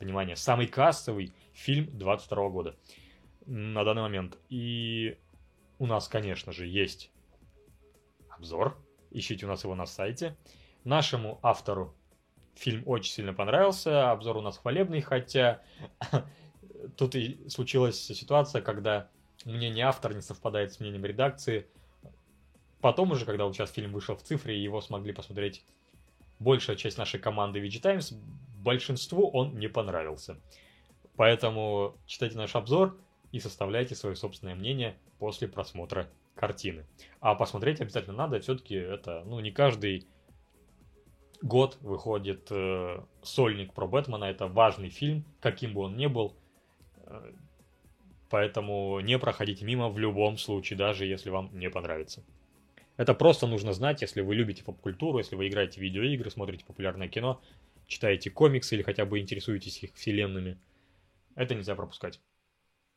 внимание, 0.00 0.36
самый 0.36 0.66
кассовый 0.66 1.32
фильм 1.52 1.88
22 1.96 2.48
года 2.50 2.76
на 3.46 3.84
данный 3.84 4.02
момент. 4.02 4.38
И 4.48 5.16
у 5.78 5.86
нас, 5.86 6.08
конечно 6.08 6.52
же, 6.52 6.66
есть 6.66 7.10
обзор. 8.28 8.76
Ищите 9.16 9.46
у 9.46 9.48
нас 9.48 9.64
его 9.64 9.74
на 9.74 9.86
сайте. 9.86 10.36
Нашему 10.84 11.40
автору 11.42 11.94
Фильм 12.54 12.82
очень 12.86 13.12
сильно 13.12 13.34
понравился, 13.34 14.10
обзор 14.10 14.38
у 14.38 14.40
нас 14.40 14.56
хвалебный, 14.56 15.02
хотя 15.02 15.62
тут 16.96 17.14
и 17.14 17.38
случилась 17.50 17.98
ситуация, 18.00 18.62
когда 18.62 19.10
мнение 19.44 19.84
автора 19.84 20.14
не 20.14 20.22
совпадает 20.22 20.72
с 20.72 20.80
мнением 20.80 21.04
редакции. 21.04 21.66
Потом 22.80 23.10
уже, 23.10 23.26
когда 23.26 23.44
вот 23.44 23.54
сейчас 23.54 23.70
фильм 23.70 23.92
вышел 23.92 24.16
в 24.16 24.22
цифре, 24.22 24.62
его 24.62 24.80
смогли 24.80 25.12
посмотреть 25.12 25.64
большая 26.38 26.76
часть 26.76 26.96
нашей 26.96 27.20
команды 27.20 27.60
VG 27.60 27.80
Times, 27.80 28.12
большинству 28.62 29.28
он 29.28 29.58
не 29.58 29.68
понравился. 29.68 30.38
Поэтому 31.16 31.94
читайте 32.06 32.38
наш 32.38 32.54
обзор 32.54 32.98
и 33.32 33.40
составляйте 33.40 33.94
свое 33.94 34.16
собственное 34.16 34.54
мнение 34.54 34.96
после 35.18 35.46
просмотра 35.46 36.08
картины. 36.36 36.84
А 37.20 37.34
посмотреть 37.34 37.80
обязательно 37.80 38.16
надо, 38.16 38.40
все-таки 38.40 38.74
это, 38.74 39.24
ну, 39.26 39.40
не 39.40 39.50
каждый 39.50 40.06
год 41.42 41.78
выходит 41.80 42.48
э, 42.50 43.00
сольник 43.22 43.72
про 43.72 43.86
Бэтмена. 43.86 44.24
Это 44.24 44.46
важный 44.46 44.90
фильм, 44.90 45.24
каким 45.40 45.74
бы 45.74 45.82
он 45.82 45.96
ни 45.96 46.06
был. 46.06 46.34
Э, 47.04 47.32
поэтому 48.28 49.00
не 49.00 49.18
проходите 49.18 49.64
мимо 49.64 49.88
в 49.88 49.98
любом 49.98 50.38
случае, 50.38 50.78
даже 50.78 51.06
если 51.06 51.30
вам 51.30 51.50
не 51.52 51.70
понравится. 51.70 52.22
Это 52.96 53.12
просто 53.14 53.46
нужно 53.46 53.72
знать, 53.72 54.00
если 54.00 54.22
вы 54.22 54.34
любите 54.34 54.64
поп-культуру, 54.64 55.18
если 55.18 55.36
вы 55.36 55.48
играете 55.48 55.80
в 55.80 55.82
видеоигры, 55.82 56.30
смотрите 56.30 56.64
популярное 56.64 57.08
кино, 57.08 57.42
читаете 57.86 58.30
комиксы 58.30 58.74
или 58.74 58.82
хотя 58.82 59.04
бы 59.04 59.18
интересуетесь 59.18 59.82
их 59.82 59.94
вселенными. 59.94 60.58
Это 61.34 61.54
нельзя 61.54 61.74
пропускать. 61.74 62.20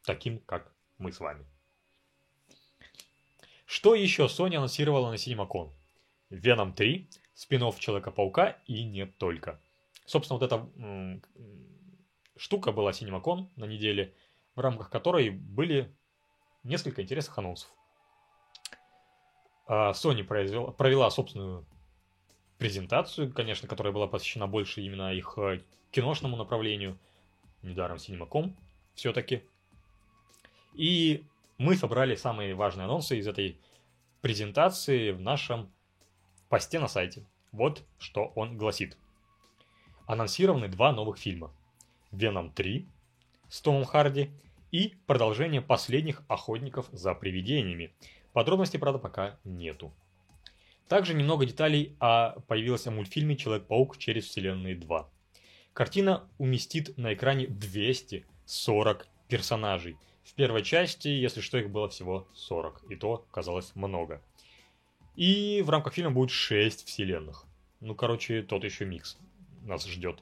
Таким, 0.06 0.39
как 0.39 0.71
мы 0.97 1.12
с 1.12 1.19
вами. 1.19 1.45
Что 3.69 3.93
еще 3.93 4.23
Sony 4.23 4.55
анонсировала 4.55 5.12
на 5.12 5.13
CinemaCon? 5.13 5.69
Веном 6.32 6.73
3, 6.73 7.08
спин 7.36 7.71
Человека-паука 7.77 8.58
и 8.65 8.84
не 8.84 9.05
только. 9.05 9.62
Собственно, 10.08 10.39
вот 10.39 10.45
эта 10.47 11.21
штука 12.36 12.71
была 12.71 12.89
CinemaCon 12.89 13.49
на 13.58 13.65
неделе, 13.65 14.15
в 14.55 14.60
рамках 14.60 14.89
которой 14.89 15.29
были 15.29 15.95
несколько 16.63 17.03
интересных 17.03 17.38
анонсов. 17.38 17.69
А, 19.67 19.91
Sony 19.91 20.23
произвела, 20.23 20.71
провела 20.71 21.12
собственную 21.12 21.63
презентацию, 22.58 23.32
конечно, 23.32 23.67
которая 23.67 23.93
была 23.93 24.08
посвящена 24.08 24.47
больше 24.47 24.82
именно 24.82 25.13
их 25.13 25.38
э, 25.38 25.62
киношному 25.91 26.38
направлению. 26.38 26.97
Недаром 27.62 27.97
CinemaCom 27.97 28.51
все-таки. 28.95 29.43
И 30.73 31.23
мы 31.59 31.75
собрали 31.75 32.15
самые 32.15 32.55
важные 32.55 32.85
анонсы 32.85 33.19
из 33.19 33.27
этой 33.27 33.59
презентации 34.21 35.11
в 35.11 35.19
нашем 35.19 35.71
посте 36.47 36.79
на 36.79 36.87
сайте. 36.87 37.25
Вот 37.51 37.83
что 37.99 38.31
он 38.35 38.57
гласит. 38.57 38.97
Анонсированы 40.07 40.69
два 40.69 40.91
новых 40.93 41.17
фильма. 41.19 41.53
«Веном 42.11 42.51
3» 42.55 42.87
с 43.49 43.61
Томом 43.61 43.85
Харди 43.85 44.31
и 44.71 44.95
продолжение 45.05 45.61
последних 45.61 46.23
охотников 46.27 46.87
за 46.91 47.13
привидениями. 47.13 47.93
Подробностей, 48.33 48.79
правда, 48.79 48.97
пока 48.97 49.37
нету. 49.43 49.93
Также 50.87 51.13
немного 51.13 51.45
деталей 51.45 51.95
о 51.99 52.39
появилось 52.47 52.87
о 52.87 52.91
мультфильме 52.91 53.35
«Человек-паук 53.35 53.97
через 53.97 54.25
вселенные 54.25 54.75
2». 54.75 55.05
Картина 55.73 56.27
уместит 56.37 56.97
на 56.97 57.13
экране 57.13 57.47
240 57.47 59.07
персонажей. 59.27 59.97
В 60.23 60.34
первой 60.34 60.63
части, 60.63 61.08
если 61.08 61.41
что, 61.41 61.58
их 61.58 61.69
было 61.69 61.89
всего 61.89 62.27
40, 62.34 62.84
и 62.89 62.95
то 62.95 63.25
казалось 63.32 63.75
много. 63.75 64.21
И 65.15 65.62
в 65.65 65.69
рамках 65.69 65.93
фильма 65.93 66.12
будет 66.12 66.32
6 66.32 66.86
вселенных. 66.88 67.45
Ну, 67.82 67.95
короче, 67.95 68.41
тот 68.41 68.63
еще 68.63 68.86
микс 68.86 69.17
нас 69.63 69.86
ждет. 69.86 70.21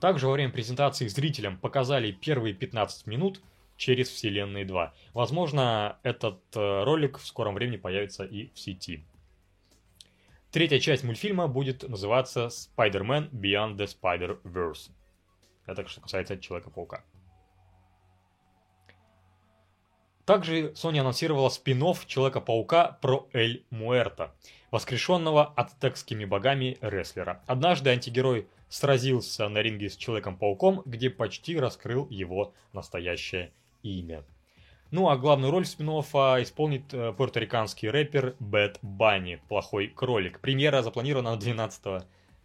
Также 0.00 0.26
во 0.26 0.32
время 0.32 0.52
презентации 0.52 1.08
зрителям 1.08 1.58
показали 1.58 2.12
первые 2.12 2.54
15 2.54 3.06
минут 3.06 3.40
через 3.76 4.08
Вселенные 4.08 4.64
2. 4.64 4.94
Возможно, 5.12 5.98
этот 6.02 6.40
э, 6.54 6.84
ролик 6.84 7.18
в 7.18 7.26
скором 7.26 7.54
времени 7.54 7.76
появится 7.76 8.24
и 8.24 8.50
в 8.52 8.58
сети. 8.58 9.04
Третья 10.50 10.78
часть 10.78 11.04
мультфильма 11.04 11.46
будет 11.48 11.88
называться 11.88 12.46
Spider-Man 12.46 13.30
Beyond 13.30 13.76
the 13.76 13.86
Spider-Verse. 13.86 14.90
Это 15.66 15.86
что 15.88 16.00
касается 16.00 16.38
Человека-паука. 16.38 17.04
Также 20.28 20.72
Sony 20.72 20.98
анонсировала 20.98 21.48
спин 21.48 21.82
Человека-паука 22.06 22.98
про 23.00 23.26
Эль 23.32 23.64
Муэрта, 23.70 24.34
воскрешенного 24.70 25.54
ацтекскими 25.56 26.26
богами 26.26 26.76
рестлера. 26.82 27.42
Однажды 27.46 27.88
антигерой 27.88 28.46
сразился 28.68 29.48
на 29.48 29.62
ринге 29.62 29.88
с 29.88 29.96
Человеком-пауком, 29.96 30.82
где 30.84 31.08
почти 31.08 31.58
раскрыл 31.58 32.06
его 32.10 32.52
настоящее 32.74 33.52
имя. 33.82 34.22
Ну 34.90 35.08
а 35.08 35.16
главную 35.16 35.50
роль 35.50 35.64
спин 35.64 35.88
исполнит 35.88 36.92
э, 36.92 37.14
пуэрториканский 37.14 37.88
рэпер 37.88 38.36
Бэт 38.38 38.80
Банни, 38.82 39.40
плохой 39.48 39.86
кролик. 39.86 40.40
Премьера 40.40 40.82
запланирована 40.82 41.30
на 41.30 41.36
12, 41.38 41.86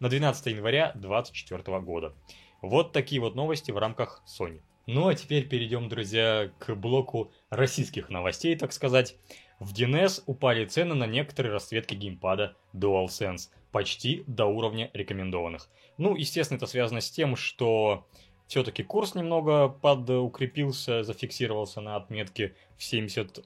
на 0.00 0.08
12 0.08 0.46
января 0.46 0.92
2024 0.94 1.80
года. 1.80 2.14
Вот 2.62 2.92
такие 2.92 3.20
вот 3.20 3.34
новости 3.34 3.72
в 3.72 3.76
рамках 3.76 4.22
Sony. 4.26 4.62
Ну 4.86 5.08
а 5.08 5.14
теперь 5.14 5.48
перейдем, 5.48 5.88
друзья, 5.88 6.50
к 6.58 6.74
блоку 6.74 7.32
российских 7.48 8.10
новостей, 8.10 8.54
так 8.54 8.72
сказать. 8.72 9.16
В 9.58 9.72
DNS 9.72 10.24
упали 10.26 10.66
цены 10.66 10.94
на 10.94 11.06
некоторые 11.06 11.52
расцветки 11.52 11.94
геймпада 11.94 12.56
DualSense, 12.74 13.48
почти 13.72 14.24
до 14.26 14.44
уровня 14.44 14.90
рекомендованных. 14.92 15.70
Ну, 15.96 16.16
естественно, 16.16 16.58
это 16.58 16.66
связано 16.66 17.00
с 17.00 17.10
тем, 17.10 17.34
что 17.34 18.06
все-таки 18.46 18.82
курс 18.82 19.14
немного 19.14 19.68
подукрепился, 19.68 21.02
зафиксировался 21.02 21.80
на 21.80 21.96
отметке 21.96 22.54
в 22.76 22.84
70 22.84 23.42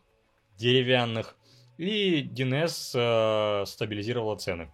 деревянных, 0.57 1.37
и 1.77 2.23
DNS 2.23 3.63
э, 3.63 3.67
стабилизировала 3.67 4.37
цены. 4.37 4.73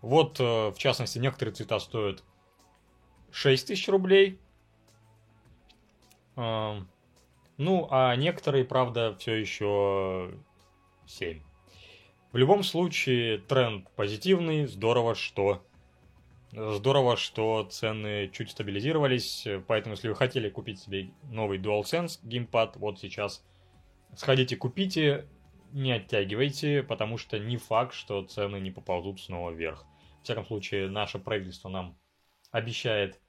Вот, 0.00 0.40
э, 0.40 0.70
в 0.70 0.78
частности, 0.78 1.18
некоторые 1.18 1.54
цвета 1.54 1.78
стоят 1.78 2.24
6 3.32 3.66
тысяч 3.66 3.88
рублей, 3.88 4.40
ну, 6.36 7.88
а 7.90 8.14
некоторые, 8.16 8.64
правда, 8.64 9.16
все 9.18 9.34
еще 9.34 10.34
7. 11.06 11.40
В 12.32 12.36
любом 12.36 12.62
случае, 12.62 13.38
тренд 13.38 13.88
позитивный, 13.96 14.66
здорово, 14.66 15.14
что 15.14 15.62
Здорово, 16.52 17.16
что 17.16 17.64
цены 17.64 18.30
чуть 18.32 18.50
стабилизировались, 18.50 19.46
поэтому 19.66 19.94
если 19.94 20.08
вы 20.08 20.14
хотели 20.14 20.48
купить 20.48 20.78
себе 20.78 21.10
новый 21.24 21.58
DualSense 21.58 22.20
геймпад, 22.22 22.76
вот 22.76 22.98
сейчас 23.00 23.44
сходите 24.14 24.56
купите, 24.56 25.28
не 25.72 25.92
оттягивайте, 25.92 26.82
потому 26.82 27.18
что 27.18 27.38
не 27.38 27.58
факт, 27.58 27.92
что 27.92 28.22
цены 28.22 28.60
не 28.60 28.70
поползут 28.70 29.20
снова 29.20 29.50
вверх. 29.50 29.84
В 30.20 30.24
всяком 30.24 30.46
случае, 30.46 30.88
наше 30.88 31.18
правительство 31.18 31.68
нам 31.68 31.98
обещает 32.52 33.20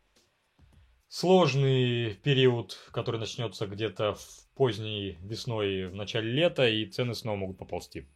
сложный 1.07 2.15
период, 2.15 2.77
который 2.91 3.19
начнется 3.19 3.67
где-то 3.67 4.13
в 4.15 4.47
поздней 4.55 5.17
весной, 5.21 5.87
в 5.87 5.95
начале 5.95 6.31
лета, 6.31 6.67
и 6.67 6.85
цены 6.85 7.13
снова 7.13 7.37
могут 7.37 7.57
поползти. 7.57 8.07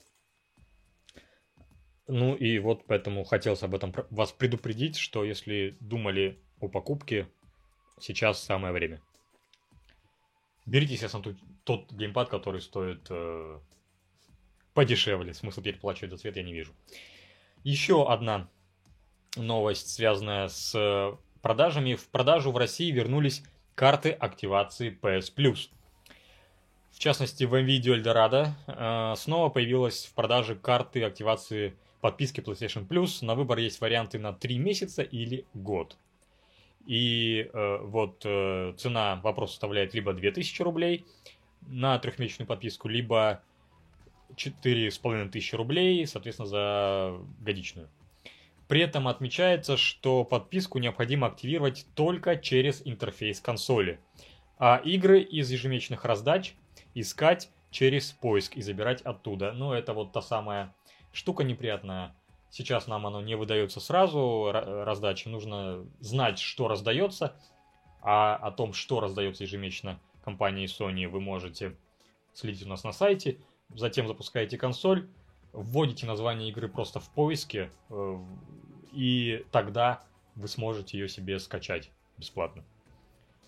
Ну 2.08 2.36
и 2.36 2.60
вот 2.60 2.86
поэтому 2.88 3.23
хотелось 3.23 3.63
об 3.63 3.73
этом 3.73 3.93
вас 4.10 4.32
предупредить, 4.32 4.97
что 4.97 5.23
если 5.23 5.77
думали 5.80 6.41
о 6.60 6.67
покупке, 6.67 7.27
сейчас 7.99 8.43
самое 8.43 8.73
время. 8.73 9.01
Берите, 10.65 10.93
естественно, 10.93 11.23
тот, 11.23 11.36
тот 11.63 11.91
геймпад, 11.91 12.30
который 12.30 12.62
стоит 12.62 13.08
э, 13.10 13.60
подешевле. 14.73 15.34
Смысл 15.34 15.62
переплачивать 15.62 16.12
за 16.12 16.17
цвет 16.17 16.36
я 16.36 16.43
не 16.43 16.54
вижу. 16.54 16.73
Еще 17.63 18.08
одна 18.08 18.49
новость, 19.38 19.89
связанная 19.89 20.49
с 20.49 21.17
продажами 21.41 21.95
в 21.95 22.08
продажу 22.10 22.51
в 22.51 22.58
России 22.58 22.91
вернулись 22.91 23.43
карты 23.75 24.12
активации 24.12 24.97
PS 25.01 25.34
Plus. 25.36 25.69
В 26.91 26.99
частности, 26.99 27.45
в 27.45 27.56
NVIDIA 27.56 28.01
Eldorado 28.01 28.49
э, 28.67 29.15
снова 29.15 29.49
появилась 29.49 30.06
в 30.06 30.13
продаже 30.13 30.56
карты 30.56 31.04
активации 31.04 31.73
подписки 32.01 32.41
PlayStation 32.41 32.88
Plus. 32.88 33.25
На 33.25 33.36
выбор 33.36 33.58
есть 33.60 33.82
варианты 33.82 34.19
на 34.19 34.34
3 34.34 34.58
месяца 34.60 35.01
или 35.01 35.45
год. 35.54 35.97
И 36.86 37.49
э, 37.54 37.77
вот 37.84 38.21
э, 38.25 38.73
цена 38.77 39.19
вопрос 39.23 39.51
составляет 39.51 39.93
либо 39.93 40.13
2000 40.13 40.62
рублей 40.63 41.06
на 41.67 41.97
трехмесячную 41.99 42.47
подписку, 42.47 42.88
либо 42.88 43.41
4500 44.36 45.54
рублей, 45.54 46.06
соответственно, 46.08 46.47
за 46.47 47.19
годичную. 47.39 47.89
При 48.71 48.79
этом 48.79 49.10
отмечается, 49.10 49.75
что 49.75 50.23
подписку 50.23 50.79
необходимо 50.79 51.27
активировать 51.27 51.86
только 51.93 52.38
через 52.38 52.81
интерфейс 52.86 53.41
консоли, 53.41 53.99
а 54.57 54.77
игры 54.77 55.19
из 55.19 55.51
ежемесячных 55.51 56.05
раздач 56.05 56.55
искать 56.93 57.49
через 57.69 58.13
поиск 58.13 58.55
и 58.55 58.62
забирать 58.62 59.01
оттуда. 59.01 59.51
Ну, 59.51 59.73
это 59.73 59.93
вот 59.93 60.13
та 60.13 60.21
самая 60.21 60.73
штука 61.12 61.43
неприятная. 61.43 62.15
Сейчас 62.49 62.88
нам 62.88 63.05
оно 63.05 63.21
не 63.21 63.36
выдается 63.36 63.81
сразу, 63.81 64.51
раздачи. 64.53 65.27
Нужно 65.27 65.86
знать, 65.99 66.39
что 66.39 66.69
раздается, 66.69 67.36
а 68.01 68.38
о 68.38 68.51
том, 68.51 68.71
что 68.71 69.01
раздается 69.01 69.43
ежемесячно 69.43 69.99
компанией 70.23 70.67
Sony, 70.67 71.10
вы 71.10 71.19
можете 71.19 71.75
следить 72.34 72.65
у 72.65 72.69
нас 72.69 72.86
на 72.86 72.93
сайте. 72.93 73.38
Затем 73.75 74.07
запускаете 74.07 74.57
консоль, 74.57 75.10
вводите 75.51 76.05
название 76.05 76.49
игры 76.49 76.69
просто 76.69 77.01
в 77.01 77.10
поиске, 77.10 77.69
э, 77.89 78.19
и 78.92 79.46
тогда 79.52 80.04
вы 80.35 80.48
сможете 80.48 80.98
ее 80.98 81.10
себе 81.10 81.39
скачать 81.39 81.92
бесплатно. 82.17 82.63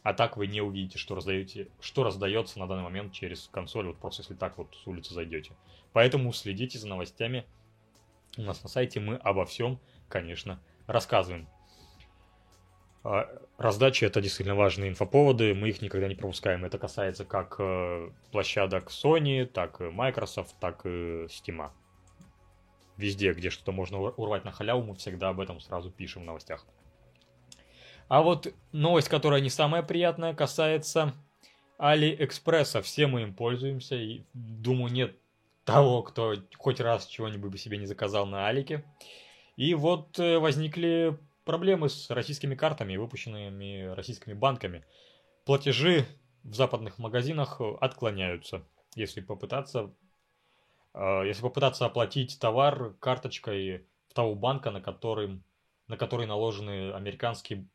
А 0.04 0.14
так 0.14 0.36
вы 0.36 0.48
не 0.48 0.62
увидите, 0.62 0.98
что, 0.98 1.16
раздаете, 1.16 1.70
что 1.80 2.04
раздается 2.04 2.60
на 2.60 2.68
данный 2.68 2.84
момент 2.84 3.14
через 3.14 3.50
консоль, 3.52 3.88
вот 3.88 3.98
просто 3.98 4.22
если 4.22 4.34
так 4.34 4.58
вот 4.58 4.76
с 4.76 4.86
улицы 4.86 5.14
зайдете. 5.14 5.54
Поэтому 5.94 6.34
следите 6.34 6.78
за 6.78 6.88
новостями. 6.88 7.46
У 8.38 8.42
нас 8.42 8.62
на 8.64 8.70
сайте 8.70 9.00
мы 9.00 9.16
обо 9.16 9.46
всем, 9.46 9.80
конечно, 10.10 10.60
рассказываем. 10.88 11.48
А, 13.06 13.30
раздача 13.58 14.06
это 14.06 14.22
действительно 14.22 14.56
важные 14.56 14.90
инфоповоды, 14.90 15.54
мы 15.54 15.70
их 15.70 15.82
никогда 15.82 16.08
не 16.08 16.16
пропускаем. 16.16 16.66
Это 16.66 16.78
касается 16.78 17.24
как 17.24 17.56
э, 17.60 18.10
площадок 18.32 18.90
Sony, 18.90 19.46
так 19.46 19.80
и 19.80 19.86
Microsoft, 19.86 20.56
так 20.60 20.86
и 20.86 21.28
Steam 21.28 21.70
везде, 22.98 23.34
где 23.34 23.50
что-то 23.50 23.72
можно 23.72 24.00
урвать 24.00 24.46
на 24.46 24.52
халяву, 24.52 24.84
мы 24.84 24.96
всегда 24.96 25.30
об 25.30 25.40
этом 25.40 25.60
сразу 25.60 25.92
пишем 25.92 26.24
в 26.24 26.26
новостях. 26.26 26.66
А 28.08 28.22
вот 28.22 28.54
новость, 28.72 29.10
которая 29.10 29.42
не 29.42 29.50
самая 29.50 29.82
приятная, 29.82 30.34
касается 30.34 31.14
Алиэкспресса. 31.78 32.82
Все 32.82 33.08
мы 33.08 33.24
им 33.24 33.34
пользуемся, 33.34 33.96
и 33.96 34.24
думаю, 34.34 34.92
нет 34.92 35.18
того, 35.66 36.04
кто 36.04 36.36
хоть 36.58 36.80
раз 36.80 37.08
чего-нибудь 37.08 37.52
бы 37.52 37.58
себе 37.58 37.78
не 37.78 37.86
заказал 37.86 38.26
на 38.26 38.48
Алике. 38.48 38.84
И 39.56 39.74
вот 39.76 40.20
э, 40.20 40.40
возникли 40.40 41.18
проблемы 41.46 41.90
с 41.90 42.10
российскими 42.10 42.56
картами, 42.56 42.98
выпущенными 42.98 43.94
российскими 43.94 44.34
банками. 44.34 44.84
Платежи 45.46 46.06
в 46.44 46.54
западных 46.54 47.00
магазинах 47.00 47.62
отклоняются, 47.80 48.64
если 48.96 49.22
попытаться, 49.22 49.80
э, 49.80 49.90
если 50.96 51.42
попытаться 51.42 51.86
оплатить 51.86 52.40
товар 52.40 52.94
карточкой 53.00 53.88
того 54.14 54.36
банка, 54.36 54.72
на, 54.72 54.82
которым, 54.82 55.44
на 55.88 55.98
который 55.98 56.28
наложены 56.28 56.92
американские 56.94 57.68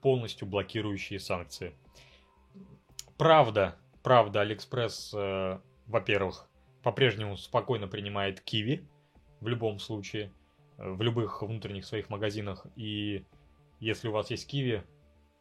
полностью 0.00 0.46
блокирующие 0.46 1.18
санкции. 1.18 1.74
Правда, 3.16 3.76
правда, 4.02 4.42
Алиэкспресс, 4.42 5.14
э, 5.14 5.58
во-первых, 5.86 6.48
по-прежнему 6.82 7.36
спокойно 7.36 7.86
принимает 7.86 8.40
QIWI 8.40 8.86
в 9.40 9.48
любом 9.48 9.78
случае, 9.78 10.32
э, 10.76 10.90
в 10.90 11.00
любых 11.00 11.42
внутренних 11.42 11.86
своих 11.86 12.10
магазинах. 12.10 12.66
И 12.76 13.24
если 13.80 14.08
у 14.08 14.12
вас 14.12 14.30
есть 14.30 14.46
QIWI, 14.46 14.82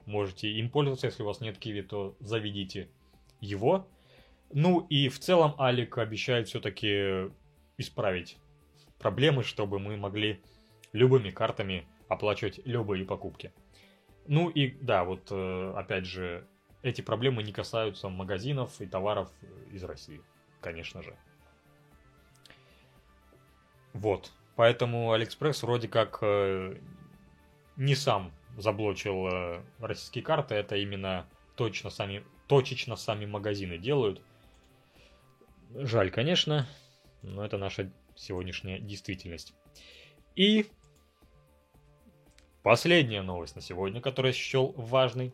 можете 0.05 0.49
им 0.49 0.69
пользоваться. 0.69 1.07
Если 1.07 1.23
у 1.23 1.25
вас 1.25 1.41
нет 1.41 1.57
QIWI, 1.57 1.81
то 1.81 2.15
заведите 2.19 2.89
его. 3.41 3.87
Ну 4.53 4.81
и 4.81 5.09
в 5.09 5.19
целом 5.19 5.55
Алик 5.59 5.97
обещает 5.97 6.47
все-таки 6.47 7.31
исправить 7.77 8.37
проблемы, 8.99 9.43
чтобы 9.43 9.79
мы 9.79 9.97
могли 9.97 10.43
любыми 10.91 11.31
картами 11.31 11.87
оплачивать 12.07 12.59
любые 12.63 13.03
покупки. 13.03 13.51
Ну 14.27 14.49
и 14.49 14.69
да, 14.69 15.05
вот 15.05 15.27
э, 15.31 15.73
опять 15.75 16.05
же, 16.05 16.47
эти 16.83 17.01
проблемы 17.01 17.41
не 17.41 17.51
касаются 17.51 18.09
магазинов 18.09 18.79
и 18.79 18.85
товаров 18.85 19.31
из 19.71 19.83
России, 19.83 20.21
конечно 20.61 21.01
же. 21.01 21.17
Вот. 23.93 24.31
Поэтому 24.55 25.13
Алиэкспресс 25.13 25.63
вроде 25.63 25.87
как 25.87 26.19
э, 26.21 26.77
не 27.75 27.95
сам 27.95 28.31
заблочил 28.57 29.27
э, 29.27 29.63
российские 29.79 30.23
карты, 30.23 30.53
это 30.53 30.75
именно 30.75 31.25
точно 31.55 31.89
сами, 31.89 32.23
точечно 32.47 32.95
сами 32.95 33.25
магазины 33.25 33.79
делают. 33.79 34.21
Жаль, 35.75 36.11
конечно, 36.11 36.67
но 37.23 37.43
это 37.43 37.57
наша 37.57 37.91
сегодняшняя 38.15 38.77
действительность. 38.77 39.55
И 40.35 40.67
последняя 42.61 43.23
новость 43.23 43.55
на 43.55 43.61
сегодня, 43.61 43.99
которую 43.99 44.33
я 44.33 44.37
счел 44.37 44.73
важной. 44.77 45.33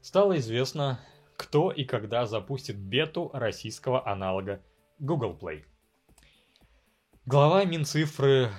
Стало 0.00 0.38
известно, 0.38 0.98
кто 1.36 1.70
и 1.70 1.84
когда 1.84 2.24
запустит 2.24 2.78
бету 2.78 3.30
российского 3.34 4.06
аналога 4.08 4.62
Google 4.98 5.36
Play. 5.38 5.64
Глава 7.26 7.64
Минцифры 7.66 8.48
э, 8.48 8.50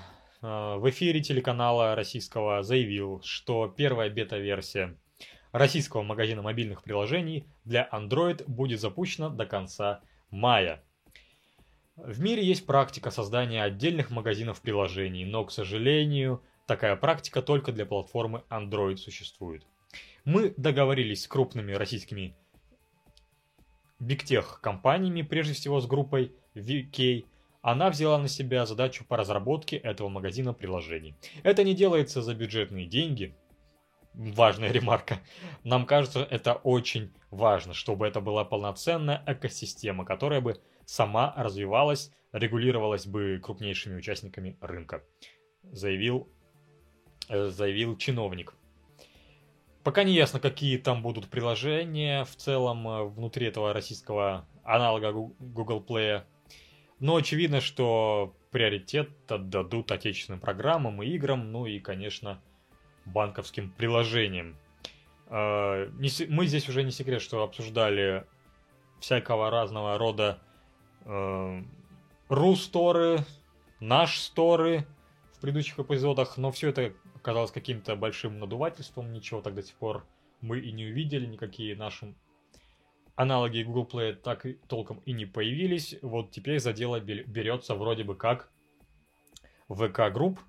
в 0.41 0.87
эфире 0.91 1.21
телеканала 1.21 1.95
российского 1.95 2.61
заявил, 2.61 3.21
что 3.23 3.73
первая 3.75 4.11
бета-версия 4.11 4.95
российского 5.51 6.03
магазина 6.03 6.43
мобильных 6.43 6.83
приложений 6.83 7.47
для 7.65 7.89
Android 7.91 8.43
будет 8.45 8.79
запущена 8.79 9.29
до 9.29 9.47
конца 9.47 10.01
мая. 10.33 10.83
В 11.95 12.19
мире 12.19 12.43
есть 12.43 12.65
практика 12.65 13.11
создания 13.11 13.63
отдельных 13.63 14.09
магазинов 14.09 14.61
приложений, 14.61 15.25
но, 15.25 15.45
к 15.45 15.51
сожалению, 15.51 16.41
такая 16.65 16.95
практика 16.95 17.41
только 17.41 17.71
для 17.71 17.85
платформы 17.85 18.43
Android 18.49 18.97
существует. 18.97 19.63
Мы 20.25 20.53
договорились 20.57 21.23
с 21.23 21.27
крупными 21.27 21.73
российскими 21.73 22.35
бигтех 23.99 24.59
компаниями, 24.61 25.21
прежде 25.21 25.53
всего 25.53 25.79
с 25.79 25.85
группой 25.85 26.33
VK, 26.55 27.25
она 27.61 27.89
взяла 27.89 28.17
на 28.17 28.27
себя 28.27 28.65
задачу 28.65 29.05
по 29.07 29.15
разработке 29.15 29.77
этого 29.77 30.09
магазина 30.09 30.53
приложений. 30.53 31.15
Это 31.43 31.63
не 31.63 31.73
делается 31.73 32.21
за 32.21 32.35
бюджетные 32.35 32.87
деньги. 32.87 33.37
Важная 34.13 34.71
ремарка. 34.71 35.19
Нам 35.63 35.85
кажется, 35.85 36.27
это 36.29 36.53
очень 36.53 37.11
важно, 37.31 37.73
чтобы 37.73 38.07
это 38.07 38.21
была 38.21 38.45
полноценная 38.45 39.23
экосистема, 39.25 40.05
которая 40.05 40.39
бы 40.39 40.61
сама 40.85 41.33
развивалась, 41.35 42.11
регулировалась 42.31 43.07
бы 43.07 43.39
крупнейшими 43.41 43.95
участниками 43.95 44.57
рынка, 44.61 45.03
заявил, 45.63 46.29
э, 47.29 47.47
заявил 47.47 47.97
чиновник. 47.97 48.53
Пока 49.83 50.03
не 50.03 50.13
ясно, 50.13 50.39
какие 50.39 50.77
там 50.77 51.01
будут 51.01 51.27
приложения 51.29 52.23
в 52.23 52.35
целом 52.35 52.87
э, 52.87 53.03
внутри 53.05 53.47
этого 53.47 53.73
российского 53.73 54.47
аналога 54.63 55.11
Google 55.11 55.83
Play. 55.85 56.23
Но 56.99 57.15
очевидно, 57.15 57.59
что 57.59 58.35
приоритет 58.51 59.09
отдадут 59.29 59.91
отечественным 59.91 60.39
программам 60.39 61.01
и 61.01 61.07
играм, 61.07 61.51
ну 61.51 61.65
и, 61.65 61.79
конечно, 61.79 62.41
банковским 63.05 63.71
приложениям. 63.71 64.55
А, 65.27 65.89
мы 66.29 66.45
здесь 66.45 66.69
уже 66.69 66.83
не 66.83 66.91
секрет, 66.91 67.21
что 67.21 67.43
обсуждали 67.43 68.25
всякого 68.99 69.49
разного 69.49 69.97
рода 69.97 70.39
э, 71.05 71.63
ру-сторы, 72.29 73.19
наш 73.79 74.19
сторы 74.19 74.87
в 75.33 75.41
предыдущих 75.41 75.77
эпизодах, 75.79 76.37
но 76.37 76.51
все 76.51 76.69
это 76.69 76.93
оказалось 77.15 77.51
каким-то 77.51 77.95
большим 77.95 78.39
надувательством, 78.39 79.11
ничего 79.11 79.41
так 79.41 79.55
до 79.55 79.63
сих 79.63 79.75
пор 79.75 80.05
мы 80.41 80.59
и 80.59 80.71
не 80.71 80.85
увидели, 80.85 81.25
никакие 81.25 81.75
наши 81.75 82.15
аналоги 83.15 83.63
Google 83.63 83.87
Play 83.91 84.13
так 84.13 84.45
и 84.45 84.53
толком 84.67 84.99
и 85.05 85.13
не 85.13 85.25
появились. 85.25 85.95
Вот 86.01 86.31
теперь 86.31 86.59
за 86.59 86.73
дело 86.73 86.99
берется 86.99 87.75
вроде 87.75 88.03
бы 88.03 88.15
как 88.15 88.51
VK 89.69 90.13
Group 90.13 90.39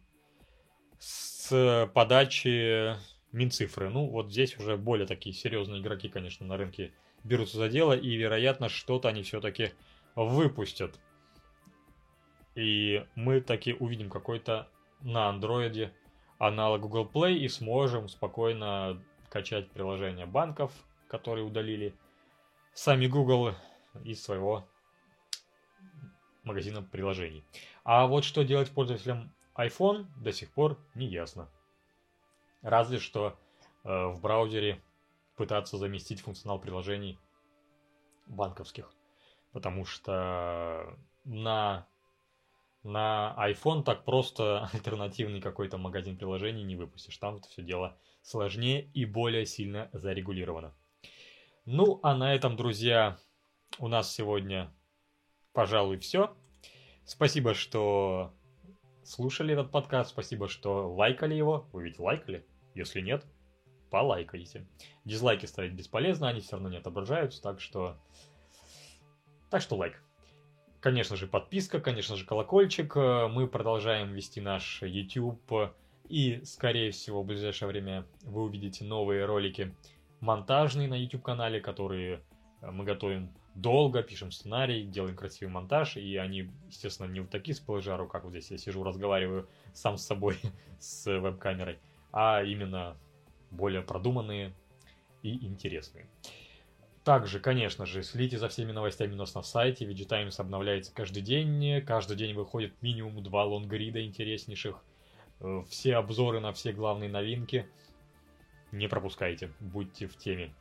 с 0.98 1.90
подачи 1.94 2.96
Минцифры. 3.32 3.90
Ну, 3.90 4.06
вот 4.06 4.30
здесь 4.30 4.56
уже 4.58 4.76
более 4.76 5.06
такие 5.06 5.34
серьезные 5.34 5.80
игроки, 5.80 6.08
конечно, 6.08 6.46
на 6.46 6.56
рынке 6.56 6.92
берутся 7.24 7.56
за 7.56 7.68
дело, 7.68 7.92
и, 7.96 8.14
вероятно, 8.14 8.68
что-то 8.68 9.08
они 9.08 9.22
все-таки 9.22 9.72
выпустят. 10.14 10.98
И 12.54 13.04
мы 13.16 13.40
таки 13.40 13.74
увидим 13.74 14.10
какой-то 14.10 14.68
на 15.00 15.28
андроиде 15.28 15.92
аналог 16.38 16.82
Google 16.82 17.10
Play 17.12 17.34
и 17.34 17.48
сможем 17.48 18.08
спокойно 18.08 19.02
качать 19.28 19.70
приложения 19.70 20.26
банков, 20.26 20.72
которые 21.08 21.44
удалили 21.44 21.94
сами 22.72 23.06
Google 23.06 23.54
из 24.04 24.22
своего 24.22 24.64
магазина 26.44 26.82
приложений. 26.82 27.44
А 27.82 28.06
вот 28.06 28.24
что 28.24 28.44
делать 28.44 28.70
пользователям 28.70 29.32
iPhone 29.56 30.06
до 30.16 30.32
сих 30.32 30.50
пор 30.52 30.78
не 30.94 31.06
ясно. 31.06 31.48
Разве 32.62 32.98
что 32.98 33.38
э, 33.84 34.06
в 34.06 34.20
браузере 34.20 34.82
пытаться 35.36 35.76
заместить 35.76 36.20
функционал 36.20 36.58
приложений 36.58 37.18
банковских. 38.26 38.90
Потому 39.52 39.84
что 39.84 40.96
на, 41.24 41.86
на 42.82 43.34
iPhone 43.38 43.82
так 43.82 44.04
просто 44.04 44.66
альтернативный 44.72 45.40
какой-то 45.40 45.78
магазин 45.78 46.16
приложений 46.16 46.64
не 46.64 46.76
выпустишь. 46.76 47.16
Там 47.18 47.36
это 47.36 47.48
все 47.48 47.62
дело 47.62 47.96
сложнее 48.22 48.90
и 48.94 49.04
более 49.04 49.46
сильно 49.46 49.90
зарегулировано. 49.92 50.74
Ну, 51.66 52.00
а 52.02 52.14
на 52.14 52.34
этом, 52.34 52.56
друзья, 52.56 53.18
у 53.78 53.88
нас 53.88 54.12
сегодня, 54.12 54.70
пожалуй, 55.52 55.98
все. 55.98 56.36
Спасибо, 57.04 57.54
что 57.54 58.34
слушали 59.04 59.52
этот 59.52 59.70
подкаст, 59.70 60.10
спасибо, 60.10 60.48
что 60.48 60.92
лайкали 60.92 61.34
его. 61.34 61.66
Вы 61.72 61.84
ведь 61.84 61.98
лайкали? 61.98 62.44
Если 62.74 63.00
нет, 63.00 63.24
полайкайте. 63.90 64.66
Дизлайки 65.04 65.46
ставить 65.46 65.72
бесполезно, 65.72 66.28
они 66.28 66.40
все 66.40 66.52
равно 66.52 66.68
не 66.68 66.78
отображаются, 66.78 67.42
так 67.42 67.60
что... 67.60 67.96
Так 69.50 69.62
что 69.62 69.76
лайк. 69.76 70.02
Конечно 70.80 71.16
же, 71.16 71.26
подписка, 71.26 71.80
конечно 71.80 72.16
же, 72.16 72.26
колокольчик. 72.26 72.96
Мы 72.96 73.46
продолжаем 73.46 74.12
вести 74.12 74.40
наш 74.40 74.82
YouTube. 74.82 75.72
И, 76.08 76.42
скорее 76.44 76.90
всего, 76.90 77.22
в 77.22 77.26
ближайшее 77.26 77.68
время 77.68 78.06
вы 78.22 78.42
увидите 78.42 78.84
новые 78.84 79.24
ролики 79.24 79.74
монтажный 80.20 80.86
на 80.86 80.94
YouTube-канале, 80.94 81.60
которые 81.60 82.20
э, 82.60 82.70
мы 82.70 82.84
готовим 82.84 83.30
долго, 83.54 84.02
пишем 84.02 84.30
сценарий, 84.30 84.84
делаем 84.84 85.16
красивый 85.16 85.52
монтаж, 85.52 85.96
и 85.96 86.16
они, 86.16 86.50
естественно, 86.68 87.06
не 87.06 87.20
вот 87.20 87.30
такие 87.30 87.54
с 87.54 87.60
полыжару, 87.60 88.08
как 88.08 88.24
вот 88.24 88.30
здесь 88.30 88.50
я 88.50 88.58
сижу, 88.58 88.82
разговариваю 88.82 89.48
сам 89.72 89.96
с 89.96 90.06
собой 90.06 90.38
с 90.78 91.06
веб-камерой, 91.06 91.78
а 92.12 92.42
именно 92.42 92.96
более 93.50 93.82
продуманные 93.82 94.54
и 95.22 95.46
интересные. 95.46 96.06
Также, 97.04 97.38
конечно 97.38 97.84
же, 97.84 98.02
следите 98.02 98.38
за 98.38 98.48
всеми 98.48 98.72
новостями 98.72 99.12
у 99.12 99.16
нас 99.16 99.34
на 99.34 99.42
сайте. 99.42 99.84
VG 99.84 100.06
Times 100.06 100.40
обновляется 100.40 100.92
каждый 100.94 101.22
день. 101.22 101.82
Каждый 101.82 102.16
день 102.16 102.34
выходит 102.34 102.80
минимум 102.80 103.22
два 103.22 103.44
лонгрида 103.44 104.06
интереснейших. 104.06 104.82
Э, 105.40 105.62
все 105.68 105.96
обзоры 105.96 106.40
на 106.40 106.54
все 106.54 106.72
главные 106.72 107.10
новинки– 107.10 107.68
не 108.74 108.88
пропускайте, 108.88 109.52
будьте 109.60 110.08
в 110.08 110.16
теме. 110.16 110.52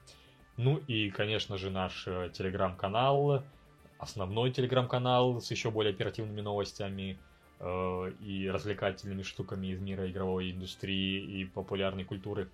Ну 0.57 0.77
и, 0.77 1.09
конечно 1.09 1.57
же, 1.57 1.69
наш 1.71 2.07
э, 2.07 2.29
телеграм-канал 2.33 3.43
основной 4.03 4.51
телеграм-канал 4.51 5.41
с 5.41 5.49
еще 5.49 5.71
более 5.71 5.93
оперативными 5.93 6.41
новостями 6.41 7.17
э, 7.59 8.11
и 8.21 8.49
развлекательными 8.49 9.23
штуками 9.23 9.67
из 9.67 9.79
мира 9.79 10.09
игровой 10.09 10.51
индустрии 10.51 11.39
и 11.39 11.45
популярной 11.45 12.03
культуры. 12.03 12.49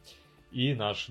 И 0.52 0.74
наш 0.74 1.10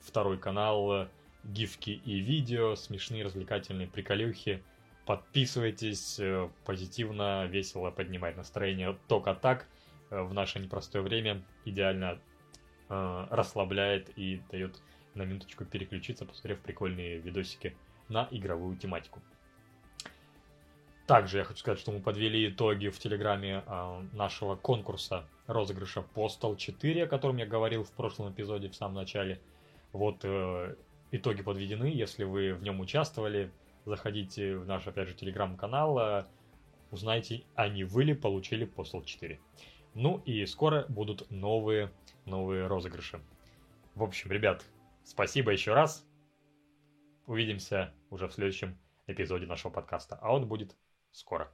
второй 0.00 0.38
канал 0.38 0.92
э, 0.92 1.08
гифки 1.44 1.90
и 1.90 2.18
видео, 2.20 2.74
смешные 2.74 3.24
развлекательные 3.24 3.86
приколюхи. 3.86 4.62
Подписывайтесь, 5.04 6.18
э, 6.18 6.48
позитивно, 6.64 7.46
весело 7.46 7.90
поднимать 7.90 8.36
настроение. 8.36 8.96
Только 9.08 9.34
так 9.34 9.66
в 10.08 10.32
наше 10.32 10.60
непростое 10.60 11.02
время 11.02 11.42
идеально 11.64 12.18
э, 12.88 13.26
расслабляет 13.30 14.10
и 14.16 14.40
дает 14.50 14.80
на 15.16 15.22
минуточку 15.22 15.64
переключиться, 15.64 16.24
посмотрев 16.24 16.60
прикольные 16.60 17.18
видосики 17.18 17.76
на 18.08 18.28
игровую 18.30 18.76
тематику. 18.76 19.20
Также 21.06 21.38
я 21.38 21.44
хочу 21.44 21.60
сказать, 21.60 21.78
что 21.78 21.92
мы 21.92 22.00
подвели 22.00 22.48
итоги 22.48 22.88
в 22.88 22.98
Телеграме 22.98 23.62
э, 23.64 24.02
нашего 24.12 24.56
конкурса 24.56 25.24
розыгрыша 25.46 26.04
Postal 26.14 26.56
4, 26.56 27.04
о 27.04 27.06
котором 27.06 27.36
я 27.36 27.46
говорил 27.46 27.84
в 27.84 27.92
прошлом 27.92 28.32
эпизоде 28.32 28.68
в 28.68 28.74
самом 28.74 28.96
начале. 28.96 29.40
Вот 29.92 30.24
э, 30.24 30.74
итоги 31.12 31.42
подведены, 31.42 31.84
если 31.84 32.24
вы 32.24 32.54
в 32.54 32.62
нем 32.64 32.80
участвовали, 32.80 33.52
заходите 33.84 34.56
в 34.56 34.66
наш, 34.66 34.86
опять 34.88 35.08
же, 35.08 35.14
телеграм-канал, 35.14 35.98
э, 35.98 36.24
узнайте, 36.90 37.44
а 37.54 37.68
вы 37.68 38.02
ли 38.02 38.14
получили 38.14 38.66
Postal 38.66 39.04
4. 39.04 39.38
Ну 39.94 40.20
и 40.26 40.44
скоро 40.44 40.86
будут 40.88 41.30
новые, 41.30 41.92
новые 42.24 42.66
розыгрыши. 42.66 43.20
В 43.94 44.02
общем, 44.02 44.32
ребят, 44.32 44.64
Спасибо 45.06 45.52
еще 45.52 45.72
раз. 45.72 46.04
Увидимся 47.26 47.94
уже 48.10 48.26
в 48.26 48.34
следующем 48.34 48.76
эпизоде 49.06 49.46
нашего 49.46 49.70
подкаста, 49.70 50.18
а 50.20 50.34
он 50.34 50.48
будет 50.48 50.76
скоро. 51.12 51.48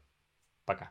Пока. 0.64 0.90